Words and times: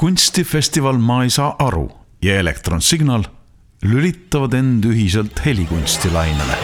kunstifestival 0.00 0.96
Ma 0.98 1.22
ei 1.22 1.30
saa 1.30 1.56
aru 1.58 1.90
ja 2.22 2.38
Elektronsignal 2.40 3.24
lülitavad 3.82 4.52
end 4.52 4.84
ühiselt 4.84 5.44
helikunstilainele. 5.44 6.56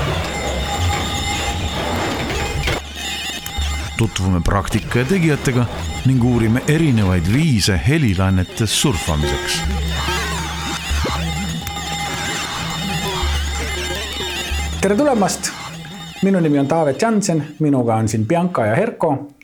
tutvume 3.99 4.41
praktika 4.41 4.99
ja 4.99 5.05
tegijatega 5.05 5.67
ning 6.07 6.25
uurime 6.25 6.63
erinevaid 6.69 7.29
viise 7.33 7.81
helilainetes 7.89 8.81
surfamiseks. 8.83 9.61
tere 14.81 14.97
tulemast. 14.97 15.53
minu 16.23 16.41
nimi 16.41 16.59
on 16.59 16.69
Taavet 16.69 17.03
Jansen, 17.03 17.47
minuga 17.59 17.97
on 17.97 18.09
siin 18.09 18.27
Bianca 18.27 18.67
ja 18.67 18.77
Herko 18.77 19.36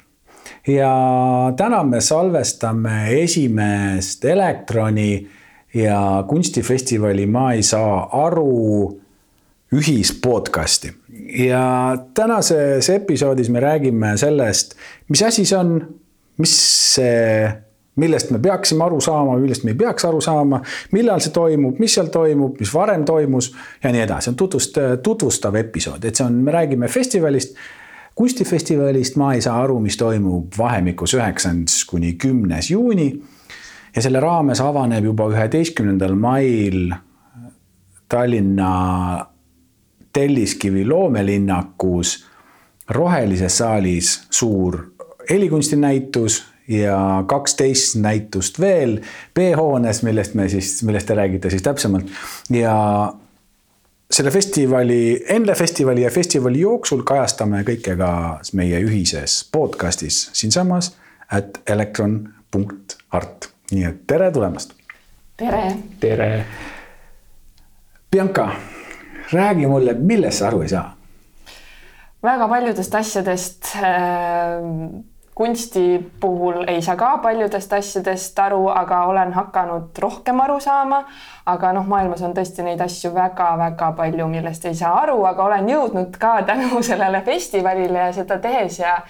ja 0.67 1.53
täna 1.57 1.83
me 1.85 2.01
salvestame 2.01 3.23
esimest 3.23 4.25
Elektroni 4.25 5.29
ja 5.75 6.25
kunstifestivali 6.29 7.27
Ma 7.27 7.53
ei 7.53 7.63
saa 7.63 8.27
aru 8.27 9.01
ühispodcasti. 9.73 10.93
ja 11.49 11.97
tänases 12.15 12.91
episoodis 12.91 13.51
me 13.51 13.61
räägime 13.61 14.17
sellest, 14.17 14.75
mis 15.09 15.23
asi 15.23 15.45
see 15.45 15.59
on, 15.59 15.89
mis 16.39 16.55
see, 16.95 17.53
millest 17.97 18.31
me 18.31 18.39
peaksime 18.39 18.85
aru 18.85 19.01
saama, 19.01 19.39
millest 19.39 19.65
me 19.65 19.73
ei 19.73 19.79
peaks 19.81 20.05
aru 20.05 20.21
saama, 20.21 20.61
millal 20.93 21.21
see 21.25 21.33
toimub, 21.33 21.79
mis 21.81 21.95
seal 21.95 22.11
toimub, 22.13 22.61
mis 22.61 22.75
varem 22.75 23.05
toimus 23.09 23.53
ja 23.85 23.93
nii 23.93 24.05
edasi, 24.05 24.31
on 24.31 24.37
tutvust, 24.37 24.77
tutvustav 25.03 25.57
episood, 25.57 26.05
et 26.05 26.21
see 26.21 26.27
on, 26.27 26.37
me 26.45 26.53
räägime 26.53 26.89
festivalist 26.89 27.57
kunstifestivalist 28.15 29.17
ma 29.17 29.33
ei 29.35 29.43
saa 29.45 29.63
aru, 29.63 29.81
mis 29.81 29.97
toimub 29.97 30.53
vahemikus 30.59 31.15
üheksas 31.15 31.85
kuni 31.89 32.13
kümnes 32.13 32.71
juuni. 32.71 33.23
ja 33.97 34.03
selle 34.03 34.21
raames 34.21 34.61
avaneb 34.61 35.05
juba 35.05 35.29
üheteistkümnendal 35.29 36.15
mail 36.15 36.95
Tallinna 38.09 39.27
Telliskivi 40.13 40.87
loomelinnakus 40.87 42.27
rohelises 42.89 43.59
saalis 43.59 44.27
suur 44.31 44.93
helikunstinäitus 45.31 46.43
ja 46.69 47.25
kaksteist 47.27 47.97
näitust 47.97 48.61
veel 48.61 48.99
B-hoones, 49.35 50.03
millest 50.03 50.35
me 50.35 50.49
siis, 50.49 50.83
millest 50.83 51.07
te 51.07 51.15
räägite 51.15 51.51
siis 51.51 51.63
täpsemalt. 51.63 52.07
ja 52.51 53.13
selle 54.13 54.31
festivali, 54.31 55.25
enne 55.29 55.55
festivali 55.55 56.03
ja 56.03 56.11
festivali 56.11 56.61
jooksul 56.61 57.03
kajastame 57.09 57.63
kõike 57.65 57.95
ka 57.97 58.11
meie 58.59 58.81
ühises 58.85 59.39
podcastis 59.53 60.27
siinsamas 60.37 60.93
at 61.33 61.63
elektron.art. 61.67 63.49
nii 63.73 63.85
et 63.89 64.03
tere 64.07 64.31
tulemast. 64.33 64.75
tere. 65.37 65.63
tere. 66.01 66.45
Bianca, 68.13 68.51
räägi 69.33 69.67
mulle, 69.67 69.95
millest 69.95 70.39
sa 70.39 70.49
aru 70.49 70.61
ei 70.63 70.69
saa? 70.69 70.97
väga 72.23 72.49
paljudest 72.49 72.95
asjadest 72.95 73.73
äh 73.77 75.12
kunsti 75.35 76.13
puhul 76.21 76.65
ei 76.67 76.83
saa 76.83 76.97
ka 76.97 77.19
paljudest 77.19 77.73
asjadest 77.73 78.39
aru, 78.39 78.67
aga 78.69 79.05
olen 79.05 79.33
hakanud 79.33 79.99
rohkem 79.99 80.41
aru 80.41 80.61
saama. 80.61 81.05
aga 81.47 81.73
noh, 81.73 81.87
maailmas 81.87 82.23
on 82.23 82.35
tõesti 82.35 82.63
neid 82.63 82.81
asju 82.81 83.11
väga-väga 83.15 83.93
palju, 83.97 84.27
millest 84.29 84.65
ei 84.65 84.75
saa 84.75 84.93
aru, 85.03 85.25
aga 85.27 85.45
olen 85.45 85.69
jõudnud 85.69 86.19
ka 86.19 86.43
tänu 86.47 86.83
sellele 86.83 87.23
festivalile 87.27 87.99
ja 87.99 88.13
seda 88.13 88.39
tehes 88.39 88.79
ja 88.79 89.01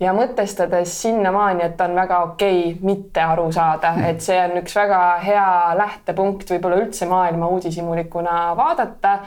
ja 0.00 0.12
mõtestades 0.14 0.92
sinnamaani, 1.02 1.64
et 1.66 1.80
on 1.80 1.94
väga 1.98 2.20
okei 2.30 2.58
okay 2.70 2.86
mitte 2.86 3.22
aru 3.22 3.48
saada, 3.52 3.94
et 4.06 4.22
see 4.22 4.38
on 4.44 4.56
üks 4.60 4.76
väga 4.78 5.00
hea 5.24 5.48
lähtepunkt 5.78 6.50
võib-olla 6.52 6.78
üldse 6.84 7.08
maailma 7.10 7.50
uudishimulikuna 7.54 8.38
vaadata. 8.56 9.18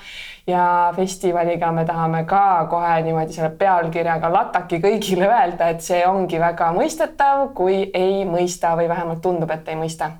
ja 0.47 0.63
festivaliga 0.95 1.71
me 1.71 1.85
tahame 1.85 2.23
ka 2.25 2.65
kohe 2.69 2.95
niimoodi 3.05 3.33
selle 3.33 3.51
pealkirjaga 3.59 4.31
lataki 4.33 4.81
kõigile 4.83 5.29
öelda, 5.29 5.69
et 5.69 5.81
see 5.85 6.01
ongi 6.07 6.39
väga 6.39 6.71
mõistetav, 6.73 7.51
kui 7.55 7.83
ei 7.93 8.25
mõista 8.25 8.75
või 8.75 8.89
vähemalt 8.89 9.21
tundub, 9.21 9.51
et 9.51 9.67
ei 9.67 9.75
mõista 9.75 10.11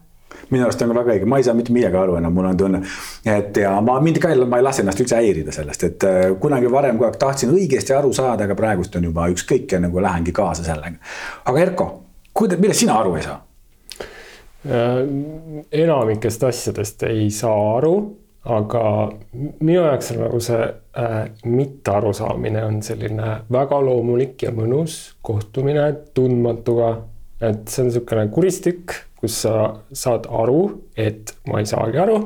minu 0.50 0.66
arust 0.66 0.82
on 0.82 0.92
ka 0.92 0.98
väga 1.00 1.16
õige, 1.16 1.30
ma 1.30 1.40
ei 1.40 1.46
saa 1.48 1.56
mitte 1.58 1.74
midagi 1.76 2.00
aru 2.00 2.18
enam, 2.20 2.34
mul 2.34 2.50
on 2.50 2.58
tunne. 2.58 2.82
et 3.26 3.58
ja 3.58 3.74
ma 3.82 4.00
mind 4.04 4.20
ka, 4.24 4.34
ma 4.46 4.60
ei 4.60 4.66
lase 4.66 4.84
ennast 4.84 5.04
üldse 5.04 5.20
häirida 5.20 5.54
sellest, 5.56 5.86
et 5.88 6.08
äh, 6.08 6.20
kunagi 6.42 6.72
varem 6.72 6.98
kogu 6.98 7.10
aeg 7.10 7.20
tahtsin 7.22 7.54
õigesti 7.54 7.96
aru 7.98 8.14
saada, 8.14 8.48
aga 8.48 8.58
praegust 8.58 8.96
on 9.00 9.08
juba 9.10 9.28
ükskõik 9.32 9.76
ja 9.76 9.80
nagu 9.84 10.02
lähengi 10.04 10.34
kaasa 10.36 10.66
sellega. 10.68 10.98
aga 11.46 11.64
Erko, 11.68 11.88
kuida-, 12.34 12.60
millest 12.62 12.86
sina 12.86 12.98
aru 13.00 13.16
ei 13.20 13.28
saa? 13.28 13.38
Äh, 14.62 15.00
enamikest 15.84 16.44
asjadest 16.44 17.04
ei 17.10 17.30
saa 17.34 17.78
aru, 17.78 17.96
aga 18.46 18.84
minu 19.62 19.80
jaoks 19.84 20.12
on 20.14 20.20
nagu 20.24 20.42
see 20.42 20.62
äh, 20.62 21.16
mitte 21.46 21.94
arusaamine 21.94 22.64
on 22.66 22.82
selline 22.86 23.36
väga 23.54 23.80
loomulik 23.86 24.42
ja 24.46 24.54
mõnus 24.54 25.16
kohtumine 25.22 25.88
tundmatuga. 26.14 26.98
et 27.42 27.68
see 27.74 27.82
on 27.82 27.88
niisugune 27.90 28.28
kuristik 28.30 28.94
kus 29.22 29.38
sa 29.46 29.54
saad 29.94 30.28
aru, 30.42 30.64
et 30.98 31.36
ma 31.50 31.62
ei 31.62 31.70
saagi 31.70 32.02
aru. 32.02 32.18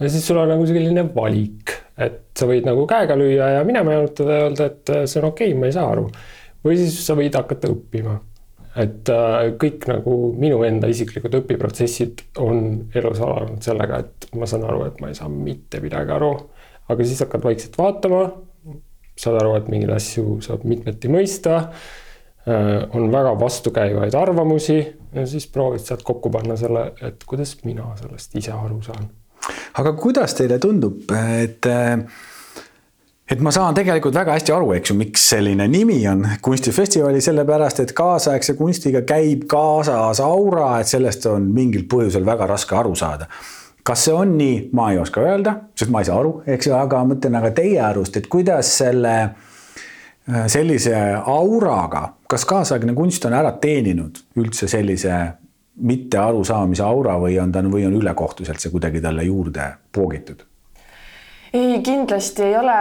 ja 0.00 0.08
siis 0.08 0.24
sul 0.26 0.40
on 0.40 0.48
nagu 0.48 0.66
selline 0.68 1.04
valik, 1.14 1.74
et 2.00 2.32
sa 2.36 2.48
võid 2.48 2.66
nagu 2.68 2.86
käega 2.88 3.16
lüüa 3.20 3.52
ja 3.58 3.62
minema 3.68 3.98
jalutada 3.98 4.38
ja 4.38 4.48
öelda, 4.48 4.70
et 4.70 4.92
see 5.04 5.20
on 5.20 5.28
okei 5.30 5.52
okay,, 5.52 5.60
ma 5.60 5.68
ei 5.68 5.76
saa 5.76 5.86
aru. 5.92 6.08
või 6.64 6.80
siis 6.80 6.98
sa 7.04 7.16
võid 7.18 7.36
hakata 7.36 7.72
õppima. 7.72 8.18
et 8.80 9.12
äh, 9.12 9.38
kõik 9.60 9.88
nagu 9.90 10.16
minu 10.40 10.62
enda 10.64 10.88
isiklikud 10.88 11.40
õpiprotsessid 11.42 12.26
on 12.40 12.90
elus 12.94 13.20
alanud 13.24 13.62
sellega, 13.64 14.04
et 14.04 14.30
ma 14.34 14.48
saan 14.48 14.64
aru, 14.68 14.84
et 14.88 15.00
ma 15.02 15.10
ei 15.10 15.18
saa 15.18 15.28
mitte 15.28 15.82
midagi 15.84 16.16
aru. 16.16 16.34
aga 16.88 17.04
siis 17.04 17.20
hakkad 17.26 17.44
vaikselt 17.44 17.76
vaatama, 17.78 18.28
saad 19.20 19.42
aru, 19.42 19.58
et 19.58 19.68
mingeid 19.68 19.92
asju 19.98 20.40
saab 20.46 20.64
mitmeti 20.64 21.12
mõista 21.12 21.66
Äh, 22.48 22.88
on 22.96 23.12
väga 23.12 23.34
vastukäivaid 23.40 24.14
arvamusi 24.14 24.78
ja 25.14 25.26
siis 25.26 25.46
proovid 25.46 25.84
sealt 25.84 26.02
kokku 26.06 26.30
panna 26.30 26.56
selle, 26.56 26.90
et 27.02 27.24
kuidas 27.26 27.56
mina 27.64 27.90
sellest 28.00 28.36
ise 28.38 28.52
aru 28.52 28.82
saan. 28.82 29.08
aga 29.78 29.92
kuidas 29.98 30.34
teile 30.38 30.58
tundub, 30.58 31.10
et 31.42 31.66
et 33.30 33.40
ma 33.40 33.52
saan 33.54 33.74
tegelikult 33.74 34.14
väga 34.14 34.34
hästi 34.36 34.54
aru, 34.54 34.72
eks 34.78 34.90
ju, 34.90 34.96
miks 34.98 35.28
selline 35.32 35.68
nimi 35.70 36.00
on 36.10 36.26
kunstifestivali, 36.42 37.20
sellepärast 37.22 37.84
et 37.84 37.94
kaasaegse 37.96 38.56
kunstiga 38.58 39.04
käib 39.06 39.46
kaasas 39.50 40.22
aura, 40.24 40.72
et 40.80 40.90
sellest 40.90 41.26
on 41.30 41.50
mingil 41.54 41.86
põhjusel 41.90 42.26
väga 42.26 42.50
raske 42.50 42.76
aru 42.76 42.94
saada. 42.94 43.30
kas 43.82 44.02
see 44.04 44.12
on 44.14 44.34
nii, 44.36 44.56
ma 44.76 44.90
ei 44.92 44.98
oska 45.00 45.22
öelda, 45.24 45.54
sest 45.74 45.90
ma 45.90 46.02
ei 46.02 46.10
saa 46.10 46.18
aru, 46.20 46.42
eks 46.46 46.66
ju, 46.68 46.74
aga 46.76 47.00
mõtlen 47.08 47.38
aga 47.38 47.50
teie 47.56 47.80
arust, 47.80 48.18
et 48.20 48.28
kuidas 48.30 48.74
selle 48.78 49.14
Äh, 49.24 49.49
sellise 50.46 50.96
auraga, 51.26 52.02
kas 52.28 52.44
kaasaegne 52.48 52.94
kunst 52.94 53.24
on 53.26 53.34
ära 53.36 53.52
teeninud 53.60 54.22
üldse 54.40 54.68
sellise 54.70 55.16
mitte 55.80 56.18
arusaamise 56.20 56.84
aura 56.84 57.16
või 57.20 57.38
on 57.40 57.52
ta 57.52 57.62
või 57.64 57.86
on 57.88 57.96
ülekohtuselt 57.96 58.60
see 58.60 58.72
kuidagi 58.72 59.00
talle 59.00 59.24
juurde 59.24 59.72
poogitud? 59.92 60.44
ei, 61.52 61.80
kindlasti 61.82 62.44
ei 62.46 62.56
ole 62.56 62.76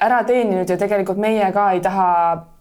ära 0.00 0.22
teeninud 0.28 0.68
ja 0.68 0.76
tegelikult 0.80 1.20
meie 1.22 1.52
ka 1.52 1.70
ei 1.72 1.80
taha 1.84 2.08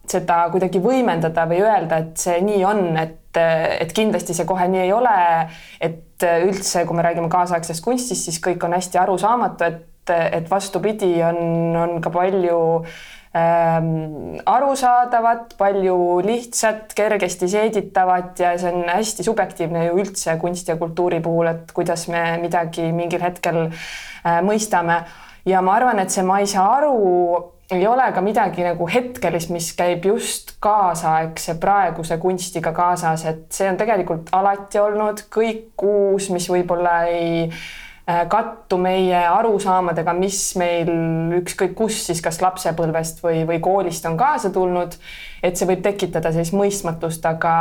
seda 0.10 0.42
kuidagi 0.54 0.80
võimendada 0.82 1.46
või 1.50 1.60
öelda, 1.62 2.00
et 2.02 2.18
see 2.18 2.40
nii 2.42 2.64
on, 2.66 2.86
et, 2.98 3.38
et 3.38 3.92
kindlasti 3.94 4.34
see 4.34 4.48
kohe 4.50 4.66
nii 4.72 4.86
ei 4.88 4.94
ole. 4.96 5.20
et 5.82 6.26
üldse, 6.26 6.84
kui 6.86 6.98
me 6.98 7.04
räägime 7.06 7.30
kaasaegsest 7.32 7.84
kunstist, 7.84 8.26
siis 8.26 8.40
kõik 8.44 8.64
on 8.66 8.74
hästi 8.76 9.00
arusaamatu, 9.00 9.68
et, 9.68 10.12
et 10.40 10.50
vastupidi, 10.52 11.14
on, 11.24 11.38
on 11.78 12.02
ka 12.04 12.12
palju 12.12 12.58
äh, 12.80 12.98
ähm, 13.36 14.40
arusaadavat, 14.46 15.54
palju 15.58 15.98
lihtsat, 16.26 16.94
kergesti 16.98 17.50
seeditavat 17.52 18.40
ja 18.40 18.56
see 18.58 18.74
on 18.74 18.90
hästi 18.90 19.26
subjektiivne 19.28 19.86
ju 19.86 20.02
üldse 20.04 20.38
kunsti 20.42 20.74
ja 20.74 20.78
kultuuri 20.80 21.22
puhul, 21.26 21.52
et 21.52 21.72
kuidas 21.76 22.08
me 22.10 22.24
midagi 22.42 22.90
mingil 22.96 23.24
hetkel 23.24 23.66
äh, 23.68 24.40
mõistame. 24.46 25.04
ja 25.46 25.62
ma 25.62 25.78
arvan, 25.78 26.00
et 26.00 26.12
see 26.14 26.26
ma 26.26 26.40
ei 26.40 26.50
saa 26.50 26.68
aru 26.80 26.96
ei 27.70 27.86
ole 27.88 28.08
ka 28.14 28.22
midagi 28.26 28.64
nagu 28.66 28.88
hetkelist, 28.90 29.52
mis 29.54 29.68
käib 29.78 30.06
just 30.10 30.56
kaasaegse 30.60 31.54
praeguse 31.62 32.18
kunstiga 32.18 32.74
kaasas, 32.74 33.26
et 33.30 33.46
see 33.54 33.70
on 33.70 33.78
tegelikult 33.78 34.34
alati 34.34 34.82
olnud 34.82 35.28
kõik 35.30 35.86
uus, 35.86 36.32
mis 36.34 36.50
võib-olla 36.50 37.04
ei 37.12 37.46
Äh, 37.46 37.88
kattu 38.30 38.78
meie 38.82 39.20
arusaamadega, 39.28 40.14
mis 40.18 40.40
meil 40.60 40.90
ükskõik 41.40 41.76
kus 41.78 42.02
siis 42.08 42.22
kas 42.26 42.40
lapsepõlvest 42.42 43.24
või, 43.24 43.44
või 43.48 43.60
koolist 43.64 44.06
on 44.10 44.18
kaasa 44.18 44.50
tulnud. 44.56 44.96
et 45.44 45.58
see 45.58 45.68
võib 45.70 45.84
tekitada 45.86 46.32
sellist 46.32 46.56
mõistmatust, 46.58 47.26
aga, 47.26 47.54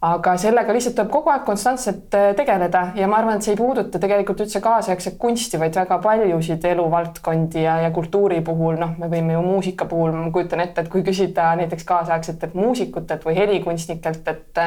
aga 0.00 0.32
sellega 0.40 0.72
lihtsalt 0.72 0.94
tuleb 0.96 1.10
kogu 1.12 1.28
aeg 1.28 1.42
konstantselt 1.44 2.14
äh, 2.16 2.30
tegeleda 2.36 2.86
ja 2.96 3.08
ma 3.10 3.18
arvan, 3.18 3.36
et 3.36 3.44
see 3.44 3.52
ei 3.52 3.58
puuduta 3.58 4.00
tegelikult 4.00 4.40
üldse 4.40 4.62
kaasaegset 4.64 5.18
kunsti, 5.20 5.58
vaid 5.60 5.76
väga 5.76 5.98
paljusid 6.00 6.64
eluvaldkondi 6.70 7.66
ja, 7.66 7.76
ja 7.84 7.90
kultuuri 7.92 8.40
puhul, 8.44 8.78
noh, 8.80 8.94
me 9.00 9.10
võime 9.12 9.36
ju 9.36 9.42
muusika 9.44 9.84
puhul, 9.90 10.14
ma 10.16 10.30
kujutan 10.32 10.64
ette, 10.64 10.86
et 10.86 10.92
kui 10.92 11.04
küsida 11.04 11.50
näiteks 11.60 11.84
kaasaegsetelt 11.88 12.56
muusikutelt 12.56 13.26
või 13.28 13.36
helikunstnikelt, 13.42 14.32
et 14.32 14.62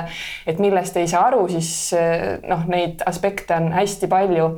et 0.47 0.61
millest 0.61 0.97
ei 1.01 1.09
saa 1.09 1.25
aru, 1.31 1.47
siis 1.49 1.71
äh, 1.97 2.37
noh, 2.45 2.67
neid 2.69 3.01
aspekte 3.09 3.57
on 3.57 3.71
hästi 3.73 4.11
palju, 4.11 4.51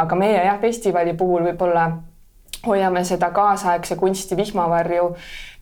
aga 0.00 0.16
meie 0.16 0.40
jah, 0.46 0.56
festivali 0.64 1.12
puhul 1.18 1.44
võib-olla 1.50 1.90
hoiame 2.66 3.04
seda 3.04 3.30
kaasaegse 3.34 3.96
kunsti 3.98 4.36
vihmavarju 4.38 5.08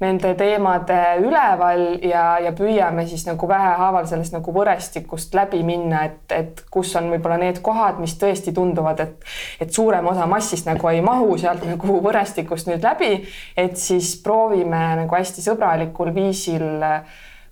nende 0.01 0.33
teemade 0.37 0.99
üleval 1.21 1.83
ja, 2.05 2.25
ja 2.41 2.53
püüame 2.57 3.07
siis 3.09 3.27
nagu 3.29 3.49
vähehaaval 3.49 4.09
sellest 4.09 4.35
nagu 4.37 4.53
võrestikust 4.53 5.35
läbi 5.37 5.63
minna, 5.65 6.05
et, 6.09 6.35
et 6.37 6.63
kus 6.73 6.93
on 7.01 7.11
võib-olla 7.13 7.39
need 7.41 7.61
kohad, 7.65 8.01
mis 8.01 8.17
tõesti 8.21 8.55
tunduvad, 8.57 9.01
et, 9.05 9.33
et 9.61 9.73
suurem 9.73 10.09
osa 10.13 10.29
massist 10.29 10.69
nagu 10.69 10.93
ei 10.93 11.01
mahu 11.05 11.37
sealt 11.41 11.65
nagu 11.69 12.01
võrestikust 12.05 12.69
nüüd 12.71 12.85
läbi, 12.85 13.13
et 13.57 13.81
siis 13.81 14.15
proovime 14.25 14.85
nagu 15.05 15.21
hästi 15.21 15.45
sõbralikul 15.45 16.15
viisil 16.17 16.69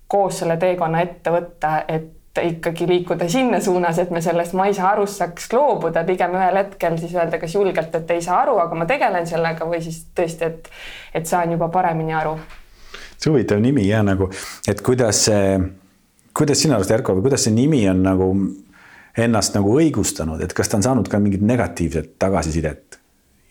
koos 0.09 0.41
selle 0.41 0.57
teekonna 0.57 1.03
ette 1.05 1.33
võtta, 1.33 1.75
et 1.87 2.15
ikkagi 2.43 2.87
liikuda 2.87 3.29
sinna 3.29 3.59
suunas, 3.63 3.99
et 3.99 4.11
me 4.11 4.21
sellest 4.21 4.55
ma 4.57 4.67
ei 4.69 4.73
saa 4.77 4.93
arust 4.93 5.19
saaks 5.21 5.49
loobuda, 5.53 6.03
pigem 6.07 6.35
ühel 6.37 6.61
hetkel 6.61 6.97
siis 7.01 7.13
öelda 7.17 7.39
kas 7.41 7.55
julgelt, 7.55 7.95
et 7.95 8.15
ei 8.15 8.23
saa 8.25 8.41
aru, 8.43 8.57
aga 8.63 8.79
ma 8.79 8.87
tegelen 8.89 9.27
sellega 9.29 9.67
või 9.69 9.81
siis 9.85 10.01
tõesti, 10.15 10.49
et, 10.49 10.71
et 11.21 11.29
saan 11.29 11.53
juba 11.55 11.69
paremini 11.73 12.15
aru. 12.15 12.37
see 13.17 13.31
huvitav 13.31 13.59
nimi 13.59 13.87
ja 13.87 14.01
nagu, 14.03 14.29
et 14.67 14.81
kuidas 14.81 15.25
see, 15.27 15.59
kuidas 16.33 16.61
sinu 16.61 16.77
arust, 16.77 16.91
Erko, 16.95 17.17
kuidas 17.21 17.47
see 17.47 17.55
nimi 17.55 17.83
on 17.89 18.03
nagu 18.03 18.31
ennast 19.19 19.55
nagu 19.55 19.75
õigustanud, 19.81 20.41
et 20.43 20.53
kas 20.53 20.69
ta 20.69 20.77
on 20.79 20.85
saanud 20.85 21.09
ka 21.11 21.19
mingit 21.19 21.41
negatiivset 21.41 22.15
tagasisidet 22.19 22.99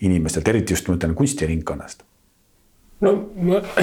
inimestelt, 0.00 0.48
eriti 0.48 0.76
just 0.76 0.88
ma 0.88 0.96
ütlen 0.96 1.14
kunstiringkonnast 1.18 2.04
no 3.04 3.14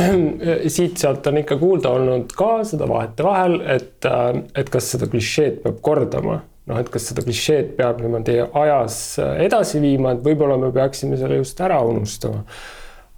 siit-sealt 0.76 1.28
on 1.32 1.42
ikka 1.42 1.60
kuulda 1.62 1.94
olnud 1.96 2.34
ka 2.38 2.60
seda 2.68 2.88
vahetevahel, 2.90 3.60
et, 3.78 3.98
äh, 4.10 4.32
et 4.56 4.72
kas 4.74 4.92
seda 4.96 5.10
klišeed 5.12 5.62
peab 5.66 5.82
kordama, 5.86 6.40
noh, 6.70 6.80
et 6.82 6.90
kas 6.94 7.12
seda 7.12 7.26
klišeed 7.26 7.76
peab 7.80 8.02
niimoodi 8.04 8.40
ajas 8.46 8.98
edasi 9.44 9.84
viima, 9.84 10.16
et 10.16 10.26
võib-olla 10.26 10.60
me 10.62 10.74
peaksime 10.76 11.20
selle 11.22 11.40
just 11.44 11.62
ära 11.64 11.80
unustama 11.86 12.44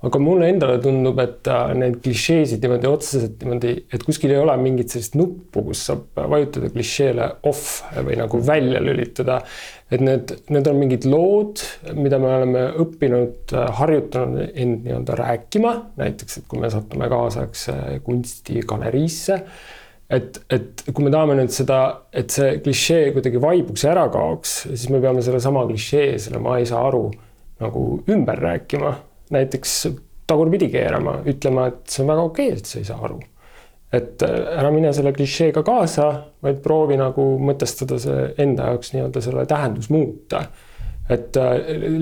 aga 0.06 0.20
mulle 0.22 0.52
endale 0.52 0.78
tundub, 0.82 1.18
et 1.22 1.48
äh, 1.50 1.72
need 1.78 1.98
klišeesid 2.06 2.62
niimoodi 2.64 2.90
otseselt 2.90 3.42
niimoodi, 3.42 3.74
et 3.94 4.04
kuskil 4.06 4.34
ei 4.34 4.42
ole 4.42 4.54
mingit 4.62 4.94
sellist 4.94 5.18
nuppu, 5.18 5.64
kus 5.70 5.88
saab 5.90 6.22
vajutada 6.34 6.70
klišeele 6.74 7.32
off 7.50 7.82
või 8.06 8.20
nagu 8.20 8.42
välja 8.46 8.82
lülitada. 8.84 9.40
Et 9.92 10.04
need, 10.04 10.34
need 10.52 10.68
on 10.68 10.80
mingid 10.82 11.08
lood, 11.08 11.64
mida 11.96 12.20
me 12.20 12.34
oleme 12.36 12.64
õppinud, 12.84 13.56
äh, 13.56 13.68
harjutanud 13.80 14.54
end 14.54 14.86
nii-öelda 14.88 15.18
rääkima, 15.22 15.74
näiteks, 16.00 16.42
et 16.42 16.48
kui 16.52 16.62
me 16.64 16.72
satume 16.74 17.10
kaasaegse 17.12 18.00
kunstigaleriisse 18.06 19.42
et, 20.10 20.40
et 20.54 20.84
kui 20.94 21.04
me 21.06 21.12
tahame 21.12 21.36
nüüd 21.40 21.52
seda, 21.54 21.82
et 22.16 22.32
see 22.32 22.58
klišee 22.64 23.12
kuidagi 23.16 23.42
vaibuks 23.44 23.84
ja 23.84 23.94
ära 23.96 24.08
kaoks, 24.12 24.60
siis 24.70 24.88
me 24.94 25.02
peame 25.04 25.24
sellesama 25.26 25.66
klišee, 25.68 26.14
selle 26.24 26.42
ma 26.44 26.58
ei 26.60 26.68
saa 26.70 26.86
aru 26.88 27.08
nagu 27.62 27.84
ümber 28.14 28.40
rääkima 28.40 28.94
näiteks 29.34 29.80
tagurpidi 30.28 30.70
keerama, 30.72 31.22
ütlema, 31.28 31.70
et 31.72 31.92
see 31.92 32.04
on 32.04 32.12
väga 32.12 32.28
okei 32.30 32.52
okay,, 32.52 32.62
et 32.62 32.70
sa 32.70 32.80
ei 32.80 32.88
saa 32.88 33.00
aru. 33.08 33.20
Et 33.94 34.24
äh, 34.26 34.40
ära 34.60 34.72
mine 34.74 34.92
selle 34.96 35.14
klišeega 35.16 35.64
kaasa, 35.66 36.08
vaid 36.44 36.64
proovi 36.64 36.98
nagu 37.00 37.28
mõtestada 37.40 38.00
see 38.02 38.32
enda 38.44 38.72
jaoks 38.72 38.92
nii-öelda 38.94 39.22
selle 39.24 39.46
tähendus 39.48 39.92
muuta. 39.94 40.48
et 41.08 41.38
äh, 41.40 41.54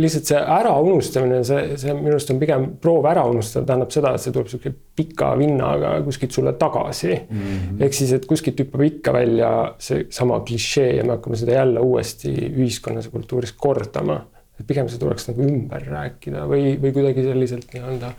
lihtsalt 0.01 0.31
see 0.31 0.39
äraunustamine, 0.39 1.43
see, 1.45 1.75
see 1.77 1.93
minu 1.93 2.15
arust 2.15 2.31
on 2.33 2.39
pigem 2.41 2.63
proov 2.81 3.05
ära 3.05 3.21
unustada, 3.29 3.67
tähendab 3.69 3.91
seda, 3.93 4.15
et 4.15 4.23
see 4.23 4.33
tuleb 4.33 4.49
sihuke 4.49 4.71
pika 4.97 5.27
vinnaga 5.37 5.91
kuskilt 6.07 6.33
sulle 6.33 6.55
tagasi. 6.57 7.11
Mm 7.13 7.43
-hmm.. 7.43 7.83
ehk 7.85 7.93
siis, 7.93 8.13
et 8.17 8.25
kuskilt 8.25 8.63
hüppab 8.63 8.81
ikka 8.87 9.13
välja 9.13 9.51
seesama 9.77 10.39
klišee 10.47 10.95
ja 10.95 11.03
me 11.03 11.19
hakkame 11.19 11.37
seda 11.37 11.59
jälle 11.59 11.83
uuesti 11.85 12.33
ühiskonnas 12.33 13.05
ja 13.05 13.11
kultuuris 13.11 13.53
kordama. 13.53 14.25
et 14.59 14.67
pigem 14.67 14.89
see 14.89 14.97
tuleks 14.97 15.27
nagu 15.27 15.43
ümber 15.43 15.85
rääkida 15.85 16.47
või, 16.49 16.79
või 16.81 16.93
kuidagi 16.95 17.23
selliselt 17.23 17.73
nii-öelda 17.73 18.13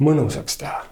mõnusaks 0.00 0.58
teha 0.58 0.82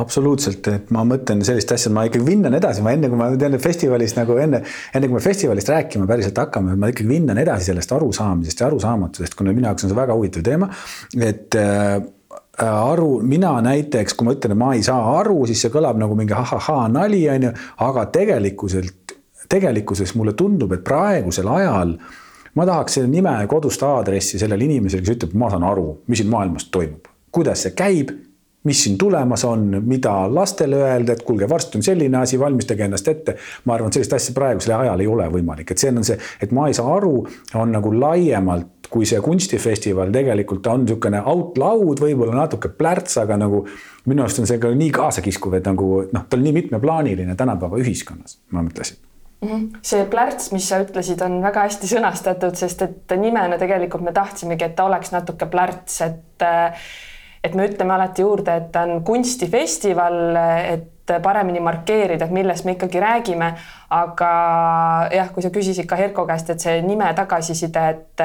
absoluutselt, 0.00 0.66
et 0.72 0.90
ma 0.94 1.04
mõtlen 1.06 1.44
sellist 1.46 1.70
asja, 1.74 1.92
ma 1.94 2.06
ikkagi 2.08 2.26
vinnan 2.26 2.56
edasi, 2.58 2.82
ma 2.84 2.94
enne 2.96 3.10
kui 3.10 3.18
ma 3.20 3.28
teen 3.38 3.56
festivalis 3.62 4.16
nagu 4.18 4.38
enne, 4.42 4.62
enne 4.94 5.10
kui 5.10 5.18
me 5.18 5.22
festivalist 5.22 5.70
rääkima 5.70 6.08
päriselt 6.10 6.40
hakkame, 6.40 6.74
ma 6.80 6.90
ikkagi 6.90 7.10
vinnan 7.10 7.38
edasi 7.42 7.70
sellest 7.70 7.94
arusaamisest 7.94 8.62
ja 8.62 8.68
arusaamatusest, 8.70 9.38
kuna 9.38 9.54
minu 9.54 9.68
jaoks 9.70 9.86
on 9.86 9.92
see 9.92 10.00
väga 10.00 10.18
huvitav 10.18 10.46
teema. 10.46 10.70
et 11.20 11.58
äh, 11.60 12.02
aru, 12.64 13.20
mina 13.22 13.54
näiteks, 13.64 14.14
kui 14.14 14.26
ma 14.26 14.34
ütlen, 14.34 14.54
et 14.54 14.60
ma 14.60 14.72
ei 14.74 14.82
saa 14.86 15.18
aru, 15.20 15.44
siis 15.50 15.62
see 15.64 15.72
kõlab 15.74 15.98
nagu 16.00 16.18
mingi 16.18 16.34
ahahhaa 16.36 16.88
nali, 16.92 17.24
on 17.30 17.48
ju, 17.48 17.54
aga 17.86 18.06
tegelikkuselt, 18.14 19.16
tegelikkuses 19.50 20.14
mulle 20.18 20.34
tundub, 20.38 20.72
et 20.74 20.84
praegusel 20.86 21.50
ajal 21.54 21.96
ma 22.54 22.66
tahaks 22.66 22.98
selle 22.98 23.10
nime 23.10 23.34
kodust 23.50 23.82
aadressi 23.82 24.38
sellele 24.38 24.66
inimesele, 24.66 25.02
kes 25.02 25.16
ütleb, 25.16 25.34
ma 25.38 25.50
saan 25.52 25.66
aru, 25.66 25.88
mis 26.06 26.22
siin 26.22 26.30
maailmas 26.30 26.68
toimub, 26.74 27.10
kuidas 27.34 27.66
see 27.66 27.74
käib, 27.76 28.14
mis 28.64 28.82
siin 28.84 28.98
tulemas 28.98 29.44
on, 29.44 29.66
mida 29.84 30.12
lastele 30.32 30.76
öelda, 30.80 31.12
et 31.12 31.22
kuulge, 31.22 31.48
varsti 31.50 31.78
on 31.78 31.86
selline 31.86 32.18
asi, 32.22 32.38
valmistage 32.40 32.84
ennast 32.84 33.08
ette. 33.08 33.36
ma 33.64 33.74
arvan, 33.74 33.88
et 33.88 33.98
sellist 33.98 34.12
asja 34.16 34.34
praegusel 34.34 34.76
ajal 34.78 35.00
ei 35.00 35.10
ole 35.10 35.28
võimalik, 35.32 35.70
et 35.70 35.78
see 35.78 35.92
on 35.92 36.04
see, 36.04 36.18
et 36.42 36.52
ma 36.52 36.68
ei 36.68 36.76
saa 36.76 36.96
aru, 36.96 37.16
on 37.60 37.74
nagu 37.74 37.92
laiemalt 37.92 38.70
kui 38.94 39.06
see 39.08 39.18
kunstifestival 39.24 40.12
tegelikult 40.14 40.66
on 40.70 40.84
niisugune 40.84 41.22
out 41.26 41.56
loud, 41.58 42.02
võib-olla 42.04 42.36
natuke 42.44 42.70
plärts, 42.78 43.16
aga 43.18 43.38
nagu 43.40 43.64
minu 44.06 44.22
arust 44.22 44.42
on 44.42 44.46
see 44.46 44.60
ka 44.62 44.70
nii 44.70 44.92
kaasakiskuv, 44.94 45.56
et 45.58 45.66
nagu 45.66 45.88
noh, 46.12 46.28
ta 46.28 46.38
on 46.38 46.44
nii 46.44 46.54
mitmeplaaniline 46.60 47.34
tänapäeva 47.38 47.80
ühiskonnas, 47.82 48.38
ma 48.54 48.62
mõtlesin 48.62 49.00
Mhm. 49.44 49.64
see 49.82 50.04
plärts, 50.08 50.52
mis 50.52 50.68
sa 50.68 50.78
ütlesid, 50.80 51.20
on 51.24 51.42
väga 51.44 51.66
hästi 51.66 51.88
sõnastatud, 51.90 52.56
sest 52.56 52.84
et 52.86 53.14
nimena 53.20 53.58
tegelikult 53.60 54.04
me 54.06 54.12
tahtsimegi, 54.16 54.64
et 54.64 54.76
ta 54.76 54.86
oleks 54.88 55.12
natuke 55.12 55.48
plärts, 55.52 56.00
et 56.06 56.44
et 57.44 57.54
me 57.54 57.68
ütleme 57.68 57.94
alati 57.94 58.24
juurde, 58.24 58.56
et 58.56 58.70
ta 58.72 58.86
on 58.88 59.02
kunstifestival, 59.04 60.18
et 60.72 61.14
paremini 61.22 61.60
markeerida, 61.60 62.24
et 62.24 62.32
millest 62.32 62.64
me 62.64 62.78
ikkagi 62.78 63.02
räägime. 63.02 63.52
aga 63.94 64.30
jah, 65.12 65.28
kui 65.30 65.44
sa 65.44 65.52
küsisid 65.54 65.86
ka 65.86 65.96
Herko 65.96 66.24
käest, 66.26 66.48
et 66.50 66.60
see 66.64 66.80
nime 66.82 67.12
tagasiside, 67.14 67.84
et 67.92 68.24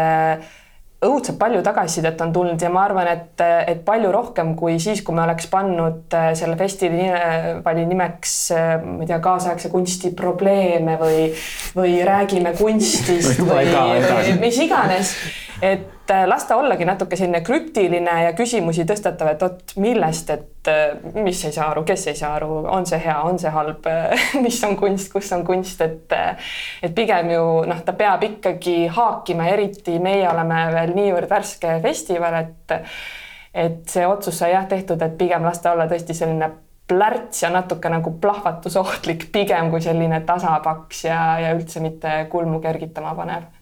õudselt 0.99 1.37
palju 1.39 1.61
tagasisidet 1.63 2.19
on 2.25 2.33
tulnud 2.35 2.61
ja 2.61 2.69
ma 2.73 2.83
arvan, 2.83 3.07
et, 3.07 3.43
et 3.71 3.83
palju 3.87 4.11
rohkem 4.11 4.51
kui 4.59 4.75
siis, 4.83 5.01
kui 5.05 5.15
me 5.15 5.23
oleks 5.23 5.47
pannud 5.51 6.15
äh, 6.15 6.31
selle 6.35 6.57
festivali 6.59 7.85
nimeks, 7.87 8.33
äh, 8.55 8.73
ma 8.83 9.05
ei 9.05 9.11
tea, 9.11 9.19
kaasaegse 9.23 9.71
kunsti 9.71 10.11
probleeme 10.17 10.97
või, 10.99 11.29
või 11.77 11.99
räägime 12.07 12.51
kunstist 12.59 13.39
või, 13.47 13.69
või 13.71 14.35
mis 14.43 14.59
iganes. 14.65 15.15
Et 15.61 16.11
äh, 16.11 16.27
las 16.27 16.45
ta 16.47 16.57
ollagi 16.57 16.85
natuke 16.87 17.17
selline 17.19 17.41
krüptiline 17.45 18.15
ja 18.23 18.33
küsimusi 18.37 18.85
tõstatav, 18.87 19.33
et 19.33 19.43
vot 19.43 19.73
millest, 19.81 20.29
et 20.33 20.69
mis 21.15 21.43
ei 21.47 21.53
saa 21.55 21.69
aru, 21.71 21.83
kes 21.87 22.07
ei 22.11 22.17
saa 22.19 22.35
aru, 22.37 22.63
on 22.69 22.85
see 22.87 22.99
hea, 23.03 23.17
on 23.25 23.39
see 23.41 23.51
halb 23.53 23.87
mis 24.45 24.59
on 24.67 24.77
kunst, 24.79 25.11
kus 25.13 25.31
on 25.35 25.45
kunst, 25.47 25.81
et 25.85 26.15
et 26.83 26.95
pigem 26.95 27.33
ju 27.35 27.43
noh, 27.69 27.83
ta 27.85 27.95
peab 27.97 28.23
ikkagi 28.27 28.77
haakima, 28.95 29.49
eriti 29.53 29.99
meie 30.03 30.27
oleme 30.29 30.63
veel 30.75 30.95
niivõrd 30.95 31.29
värske 31.31 31.79
festival, 31.83 32.41
et 32.43 32.79
et 33.59 33.85
see 33.89 34.05
otsus 34.05 34.37
sai 34.39 34.53
jah 34.53 34.67
tehtud, 34.69 35.01
et 35.01 35.15
pigem 35.17 35.43
las 35.43 35.61
ta 35.61 35.73
olla 35.73 35.89
tõesti 35.89 36.15
selline 36.15 36.51
plärts 36.89 37.43
ja 37.43 37.51
natuke 37.53 37.89
nagu 37.91 38.15
plahvatusohtlik, 38.21 39.27
pigem 39.33 39.69
kui 39.73 39.81
selline 39.81 40.21
tasapaks 40.25 41.05
ja, 41.05 41.21
ja 41.43 41.53
üldse 41.57 41.81
mitte 41.83 42.23
kulmu 42.31 42.61
kergitama 42.63 43.13
panev 43.17 43.58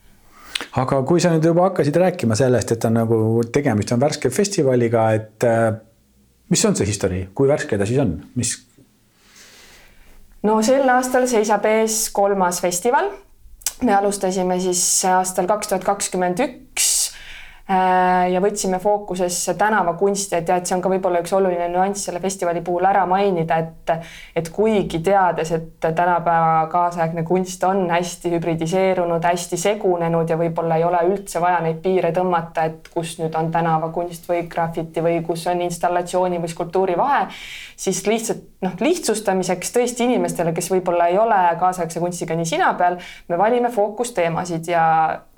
aga 0.81 1.01
kui 1.07 1.21
sa 1.23 1.31
nüüd 1.33 1.45
juba 1.45 1.67
hakkasid 1.69 1.97
rääkima 2.01 2.37
sellest, 2.37 2.73
et 2.75 2.87
on 2.87 2.97
nagu 2.99 3.19
tegemist 3.53 3.93
on 3.95 4.01
värske 4.01 4.31
festivaliga, 4.33 5.09
et 5.17 5.45
äh, 5.47 5.69
mis 6.49 6.65
on 6.65 6.75
see 6.77 6.87
History, 6.89 7.21
kui 7.35 7.49
värske 7.49 7.79
ta 7.79 7.87
siis 7.89 8.01
on, 8.03 8.17
mis? 8.39 8.55
no 10.47 10.59
sel 10.65 10.87
aastal 10.93 11.27
seisab 11.29 11.65
ees 11.69 12.07
kolmas 12.15 12.61
festival. 12.63 13.11
me 13.83 13.93
alustasime 13.93 14.59
siis 14.63 14.81
aastal 15.05 15.49
kaks 15.49 15.73
tuhat 15.73 15.85
kakskümmend 15.85 16.41
üks 16.45 16.86
ja 17.67 18.39
võtsime 18.39 18.79
fookusesse 18.79 19.53
tänavakunsti, 19.59 20.37
et 20.37 20.47
jah, 20.47 20.61
et 20.61 20.69
see 20.69 20.75
on 20.77 20.83
ka 20.83 20.91
võib-olla 20.91 21.19
üks 21.19 21.33
oluline 21.35 21.67
nüanss 21.73 22.07
selle 22.07 22.21
festivali 22.23 22.61
puhul 22.63 22.87
ära 22.87 23.03
mainida, 23.09 23.57
et 23.59 23.91
et 24.35 24.49
kuigi 24.53 25.01
teades, 25.03 25.51
et 25.51 25.83
tänapäeva 25.83 26.67
kaasaegne 26.71 27.23
kunst 27.27 27.63
on 27.67 27.89
hästi 27.91 28.31
hübridiseerunud, 28.35 29.23
hästi 29.23 29.59
segunenud 29.59 30.29
ja 30.29 30.37
võib-olla 30.39 30.79
ei 30.79 30.87
ole 30.87 31.03
üldse 31.09 31.41
vaja 31.43 31.59
neid 31.65 31.81
piire 31.83 32.13
tõmmata, 32.15 32.67
et 32.71 32.87
kus 32.93 33.17
nüüd 33.19 33.35
on 33.35 33.51
tänavakunst 33.51 34.29
või 34.31 34.45
grafiti 34.47 35.03
või 35.03 35.19
kus 35.27 35.47
on 35.51 35.63
installatsiooni 35.67 36.39
või 36.43 36.51
skulptuuri 36.53 36.97
vahe, 36.99 37.25
siis 37.75 38.05
lihtsalt 38.07 38.45
noh, 38.63 38.73
lihtsustamiseks 38.81 39.71
tõesti 39.73 40.05
inimestele, 40.07 40.53
kes 40.55 40.69
võib-olla 40.71 41.07
ei 41.11 41.17
ole 41.21 41.37
kaasaegse 41.59 42.01
kunstiga 42.01 42.35
nii 42.37 42.47
sina 42.49 42.71
peal, 42.77 42.97
me 43.29 43.37
valime 43.39 43.69
fookusteemasid. 43.73 44.69
Ja 44.71 44.83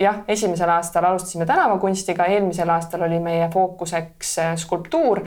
jah, 0.00 0.22
esimesel 0.28 0.72
aastal 0.72 1.04
alustasime 1.10 1.46
tänavakunstiga 1.48 2.19
aga 2.20 2.36
eelmisel 2.36 2.70
aastal 2.72 3.06
oli 3.08 3.20
meie 3.22 3.48
fookuseks 3.52 4.34
äh, 4.42 4.52
skulptuur 4.60 5.22